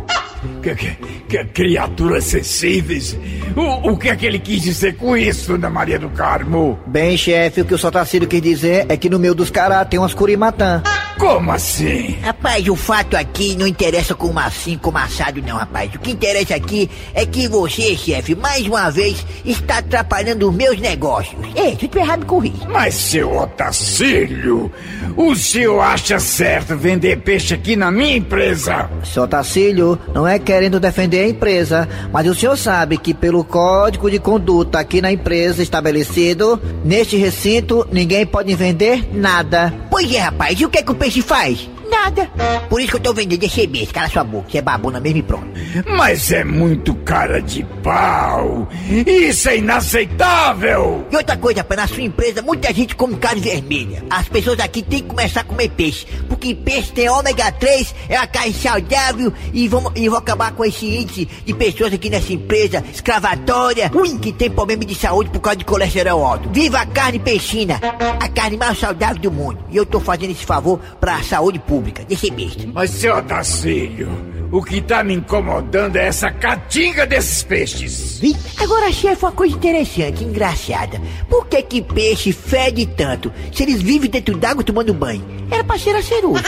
Que, 0.62 0.74
que, 0.74 0.90
que 1.26 1.44
criaturas 1.46 2.24
sensíveis. 2.24 3.16
O, 3.56 3.92
o 3.92 3.96
que 3.96 4.10
é 4.10 4.16
que 4.16 4.26
ele 4.26 4.38
quis 4.38 4.60
dizer 4.62 4.96
com 4.96 5.16
isso, 5.16 5.52
Dona 5.52 5.70
Maria 5.70 5.98
do 5.98 6.10
Carmo? 6.10 6.78
Bem, 6.86 7.16
chefe, 7.16 7.62
o 7.62 7.64
que 7.64 7.74
o 7.74 7.78
Sotacílio 7.78 8.28
quis 8.28 8.42
dizer 8.42 8.84
é 8.90 8.96
que 8.96 9.08
no 9.08 9.18
meio 9.18 9.34
dos 9.34 9.50
caras 9.50 9.88
tem 9.88 9.98
umas 9.98 10.12
curimatã. 10.12 10.82
Como 11.24 11.52
assim? 11.52 12.18
Rapaz, 12.20 12.68
o 12.68 12.76
fato 12.76 13.16
aqui 13.16 13.56
não 13.56 13.66
interessa 13.66 14.14
como 14.14 14.38
assim, 14.38 14.76
como 14.76 14.98
assado, 14.98 15.40
não, 15.40 15.56
rapaz. 15.56 15.90
O 15.94 15.98
que 15.98 16.10
interessa 16.10 16.54
aqui 16.54 16.90
é 17.14 17.24
que 17.24 17.48
você, 17.48 17.96
chefe, 17.96 18.34
mais 18.34 18.66
uma 18.66 18.90
vez 18.90 19.24
está 19.42 19.78
atrapalhando 19.78 20.50
os 20.50 20.54
meus 20.54 20.78
negócios. 20.78 21.40
Ei, 21.56 21.76
se 21.76 21.86
eu 21.86 21.88
tiver 21.88 22.02
errado, 22.02 22.20
me 22.20 22.26
corrija. 22.26 22.68
Mas, 22.68 22.94
seu 22.94 23.34
Otacílio, 23.38 24.70
o 25.16 25.34
senhor 25.34 25.80
acha 25.80 26.18
certo 26.18 26.76
vender 26.76 27.16
peixe 27.22 27.54
aqui 27.54 27.74
na 27.74 27.90
minha 27.90 28.18
empresa? 28.18 28.90
Seu 29.02 29.26
Tacílio, 29.26 29.98
não 30.12 30.28
é 30.28 30.38
querendo 30.38 30.78
defender 30.78 31.24
a 31.24 31.28
empresa, 31.28 31.88
mas 32.12 32.28
o 32.28 32.34
senhor 32.34 32.58
sabe 32.58 32.98
que 32.98 33.14
pelo 33.14 33.42
código 33.44 34.10
de 34.10 34.18
conduta 34.18 34.78
aqui 34.78 35.00
na 35.00 35.10
empresa 35.10 35.62
estabelecido, 35.62 36.60
neste 36.84 37.16
recinto, 37.16 37.88
ninguém 37.90 38.26
pode 38.26 38.54
vender 38.54 39.08
nada. 39.14 39.72
Pois 40.04 40.16
é, 40.16 40.18
rapaz, 40.18 40.60
e 40.60 40.66
o 40.66 40.68
que, 40.68 40.76
é 40.76 40.82
que 40.82 40.92
o 40.92 40.94
peixe 40.94 41.22
faz? 41.22 41.66
Nada. 42.04 42.28
Por 42.68 42.80
isso 42.80 42.90
que 42.90 42.96
eu 42.96 43.00
tô 43.00 43.14
vendendo 43.14 43.44
esse 43.44 43.66
beijo, 43.66 43.92
cala 43.92 44.08
sua 44.10 44.22
boca, 44.22 44.50
você 44.50 44.58
é 44.58 44.62
babona 44.62 45.00
mesmo 45.00 45.20
e 45.20 45.22
pronto. 45.22 45.48
Mas 45.96 46.30
é 46.30 46.44
muito 46.44 46.94
cara 46.96 47.40
de 47.40 47.64
pau. 47.82 48.68
Isso 49.06 49.48
é 49.48 49.58
inaceitável. 49.58 51.06
E 51.10 51.16
outra 51.16 51.36
coisa, 51.36 51.60
rapaz, 51.60 51.80
na 51.80 51.86
sua 51.86 52.02
empresa, 52.02 52.42
muita 52.42 52.72
gente 52.74 52.94
come 52.94 53.16
carne 53.16 53.40
vermelha. 53.40 54.04
As 54.10 54.28
pessoas 54.28 54.60
aqui 54.60 54.82
têm 54.82 55.00
que 55.00 55.08
começar 55.08 55.40
a 55.40 55.44
comer 55.44 55.70
peixe, 55.70 56.06
porque 56.28 56.54
peixe 56.54 56.92
tem 56.92 57.08
ômega 57.08 57.50
3, 57.52 57.94
é 58.10 58.18
uma 58.18 58.26
carne 58.26 58.52
saudável 58.52 59.32
e 59.52 59.66
vamos, 59.66 59.92
e 59.94 60.06
vou 60.08 60.18
acabar 60.18 60.52
com 60.52 60.64
esse 60.64 60.86
índice 60.86 61.26
de 61.44 61.54
pessoas 61.54 61.94
aqui 61.94 62.10
nessa 62.10 62.34
empresa 62.34 62.84
escravatória, 62.92 63.88
ruim, 63.88 64.18
que 64.18 64.32
tem 64.32 64.50
problema 64.50 64.84
de 64.84 64.94
saúde 64.94 65.30
por 65.30 65.40
causa 65.40 65.56
de 65.56 65.64
colesterol 65.64 66.26
alto. 66.26 66.50
Viva 66.50 66.80
a 66.80 66.86
carne 66.86 67.18
peixina, 67.18 67.80
a 68.20 68.28
carne 68.28 68.58
mais 68.58 68.78
saudável 68.78 69.22
do 69.22 69.30
mundo. 69.30 69.58
E 69.70 69.76
eu 69.76 69.86
tô 69.86 70.00
fazendo 70.00 70.32
esse 70.32 70.44
favor 70.44 70.78
pra 71.00 71.22
saúde 71.22 71.58
pública, 71.58 71.93
desse 72.02 72.30
besta. 72.30 72.64
Mas, 72.72 72.90
seu 72.90 73.16
Otacílio, 73.16 74.08
o 74.50 74.62
que 74.62 74.80
tá 74.80 75.02
me 75.02 75.14
incomodando 75.14 75.96
é 75.96 76.06
essa 76.06 76.30
catinga 76.30 77.06
desses 77.06 77.42
peixes. 77.42 78.20
Agora, 78.58 78.90
chefe, 78.92 79.24
uma 79.24 79.32
coisa 79.32 79.54
interessante, 79.54 80.24
engraçada. 80.24 81.00
Por 81.28 81.46
que 81.46 81.62
que 81.62 81.82
peixe 81.82 82.32
fede 82.32 82.86
tanto 82.86 83.32
se 83.52 83.62
eles 83.62 83.82
vivem 83.82 84.08
dentro 84.08 84.36
d'água 84.36 84.64
tomando 84.64 84.94
banho? 84.94 85.24
Era 85.50 85.62
pra 85.62 85.78
ser 85.78 85.94
a 85.94 86.02
ceruja. 86.02 86.42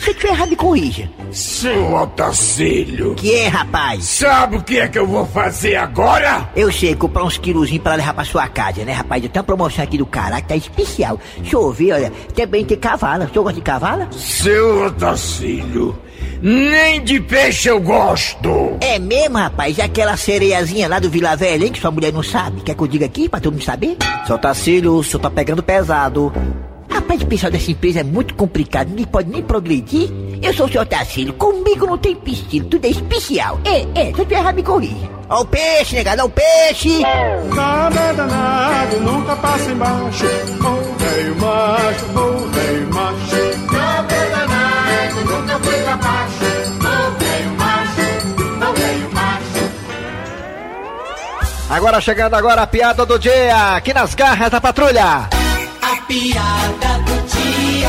Se 0.00 0.10
eu 0.10 0.14
tiver 0.14 0.28
errado, 0.30 0.56
corrija. 0.56 1.10
Seu 1.30 1.94
Otacílio. 1.94 3.14
Que 3.14 3.34
é, 3.36 3.48
rapaz? 3.48 4.04
Sabe 4.04 4.56
o 4.56 4.62
que 4.62 4.78
é 4.78 4.88
que 4.88 4.98
eu 4.98 5.06
vou 5.06 5.24
fazer 5.26 5.76
agora? 5.76 6.50
Eu 6.54 6.70
sei, 6.70 6.94
comprar 6.94 7.24
uns 7.24 7.38
quilozinhos 7.38 7.82
pra 7.82 7.94
levar 7.94 8.12
pra 8.12 8.24
sua 8.24 8.46
casa, 8.48 8.84
né, 8.84 8.92
rapaz? 8.92 9.22
Eu 9.22 9.30
tenho 9.30 9.40
uma 9.40 9.46
promoção 9.46 9.82
aqui 9.82 9.96
do 9.96 10.04
caralho, 10.04 10.44
tá 10.44 10.54
especial. 10.54 11.18
Deixa 11.38 11.56
eu 11.56 11.72
ver, 11.72 11.92
olha, 11.92 12.12
também 12.34 12.64
tem 12.64 12.76
cavala. 12.76 13.24
O 13.24 13.28
senhor 13.32 13.42
gosta 13.44 13.58
de 13.58 13.62
cavala? 13.62 14.08
Seu 14.12 14.91
Otacílio, 14.92 15.98
nem 16.42 17.02
de 17.02 17.18
peixe 17.18 17.68
eu 17.68 17.80
gosto. 17.80 18.76
É 18.80 18.98
mesmo, 18.98 19.38
rapaz? 19.38 19.78
E 19.78 19.82
aquela 19.82 20.16
sereiazinha 20.18 20.86
lá 20.86 20.98
do 20.98 21.08
Vila 21.08 21.34
Velha, 21.34 21.64
hein, 21.64 21.72
que 21.72 21.80
sua 21.80 21.90
mulher 21.90 22.12
não 22.12 22.22
sabe? 22.22 22.60
Quer 22.60 22.74
que 22.74 22.82
eu 22.82 22.86
diga 22.86 23.06
aqui 23.06 23.26
pra 23.26 23.40
todo 23.40 23.54
mundo 23.54 23.64
saber? 23.64 23.96
Seu 24.26 24.38
Tacílio, 24.38 24.94
o 24.94 25.02
senhor 25.02 25.20
tá 25.20 25.30
pegando 25.30 25.62
pesado. 25.62 26.30
Rapaz, 26.90 27.22
o 27.22 27.26
pessoal 27.26 27.50
dessa 27.50 27.70
empresa 27.70 28.00
é 28.00 28.04
muito 28.04 28.34
complicado, 28.34 28.90
ninguém 28.90 29.06
pode 29.06 29.30
nem 29.30 29.42
progredir. 29.42 30.10
Eu 30.42 30.52
sou 30.52 30.66
o 30.66 30.70
seu 30.70 30.84
Tacílio, 30.84 31.32
comigo 31.32 31.86
não 31.86 31.96
tem 31.96 32.14
piscina, 32.14 32.66
tudo 32.70 32.84
é 32.84 32.90
especial. 32.90 33.58
É, 33.64 33.86
é, 33.98 34.04
se 34.12 34.20
eu 34.20 34.26
tiver 34.26 34.40
errado, 34.40 34.56
me 34.56 34.62
corrija. 34.62 35.10
Ó 35.30 35.40
o 35.40 35.46
peixe, 35.46 35.96
negado, 35.96 36.22
ó 36.22 36.26
o 36.26 36.30
peixe! 36.30 37.00
Nada 37.54 38.12
danado, 38.12 39.00
nunca 39.00 39.34
passa 39.36 39.70
embaixo. 39.70 40.26
Velho 40.98 41.36
macho, 41.40 42.04
velho 42.52 42.94
macho. 42.94 43.31
Agora 51.72 52.02
chegando 52.02 52.34
agora 52.34 52.62
a 52.62 52.66
piada 52.66 53.06
do 53.06 53.18
dia, 53.18 53.76
aqui 53.76 53.94
nas 53.94 54.14
garras 54.14 54.50
da 54.50 54.60
patrulha. 54.60 55.30
A 55.80 56.02
piada 56.06 56.98
do 56.98 57.22
dia. 57.26 57.88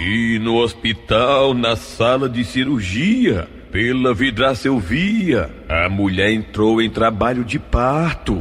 E 0.00 0.38
no 0.38 0.54
hospital, 0.54 1.52
na 1.52 1.74
sala 1.74 2.28
de 2.28 2.44
cirurgia, 2.44 3.48
pela 3.72 4.14
vidraça 4.14 4.68
eu 4.68 4.78
via, 4.78 5.50
a 5.68 5.88
mulher 5.88 6.32
entrou 6.32 6.80
em 6.80 6.88
trabalho 6.88 7.44
de 7.44 7.58
parto. 7.58 8.40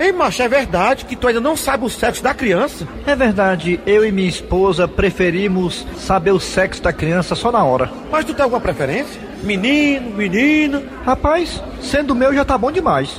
Ei, 0.00 0.12
macho, 0.12 0.42
é 0.42 0.48
verdade 0.48 1.04
que 1.04 1.14
tu 1.14 1.28
ainda 1.28 1.42
não 1.42 1.54
sabe 1.54 1.84
o 1.84 1.90
sexo 1.90 2.22
da 2.22 2.32
criança? 2.32 2.88
É 3.06 3.14
verdade, 3.14 3.78
eu 3.84 4.02
e 4.02 4.10
minha 4.10 4.30
esposa 4.30 4.88
preferimos 4.88 5.86
saber 5.98 6.30
o 6.30 6.40
sexo 6.40 6.82
da 6.82 6.90
criança 6.90 7.34
só 7.34 7.52
na 7.52 7.62
hora. 7.62 7.92
Mas 8.10 8.24
tu 8.24 8.32
tem 8.32 8.42
alguma 8.42 8.62
preferência? 8.62 9.20
Menino, 9.42 10.16
menina? 10.16 10.82
Rapaz, 11.04 11.62
sendo 11.82 12.14
meu 12.14 12.32
já 12.32 12.46
tá 12.46 12.56
bom 12.56 12.72
demais. 12.72 13.14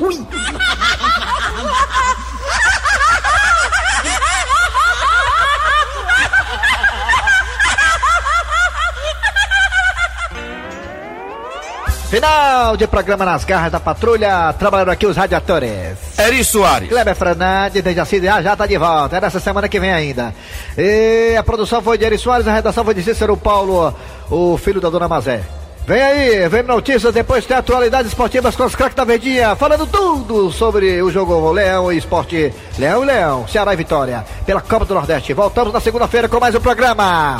Final 12.11 12.75
de 12.75 12.85
programa 12.87 13.23
nas 13.23 13.45
garras 13.45 13.71
da 13.71 13.79
patrulha, 13.79 14.53
trabalhando 14.59 14.91
aqui 14.91 15.07
os 15.07 15.15
radiadores. 15.15 15.97
Eri 16.19 16.43
Soares. 16.43 16.89
Kleber 16.89 17.15
Fernandes, 17.15 17.81
desde 17.81 18.25
já, 18.25 18.41
já 18.41 18.53
tá 18.53 18.67
de 18.67 18.77
volta, 18.77 19.15
é 19.15 19.21
nessa 19.21 19.39
semana 19.39 19.69
que 19.69 19.79
vem 19.79 19.93
ainda. 19.93 20.35
E 20.77 21.37
a 21.37 21.41
produção 21.41 21.81
foi 21.81 21.97
de 21.97 22.03
Eri 22.03 22.17
Soares, 22.17 22.45
a 22.45 22.53
redação 22.53 22.83
foi 22.83 22.93
de 22.93 23.01
Cícero 23.01 23.37
Paulo, 23.37 23.95
o 24.29 24.57
filho 24.57 24.81
da 24.81 24.89
dona 24.89 25.07
Mazé. 25.07 25.41
Vem 25.87 26.01
aí, 26.01 26.49
vem 26.49 26.63
notícias, 26.63 27.13
depois 27.13 27.45
tem 27.45 27.55
atualidades 27.55 28.11
esportivas 28.11 28.57
com 28.57 28.65
os 28.65 28.75
craques 28.75 28.97
da 28.97 29.05
Verdinha, 29.05 29.55
falando 29.55 29.87
tudo 29.87 30.51
sobre 30.51 31.01
o 31.01 31.09
jogo 31.09 31.49
Leão 31.53 31.93
e 31.93 31.97
Esporte 31.97 32.53
Leão 32.77 33.03
e 33.03 33.05
Leão, 33.05 33.47
Ceará 33.47 33.73
e 33.73 33.77
Vitória, 33.77 34.25
pela 34.45 34.59
Copa 34.59 34.83
do 34.83 34.93
Nordeste. 34.93 35.31
Voltamos 35.31 35.71
na 35.71 35.79
segunda-feira 35.79 36.27
com 36.27 36.41
mais 36.41 36.53
um 36.53 36.59
programa. 36.59 37.37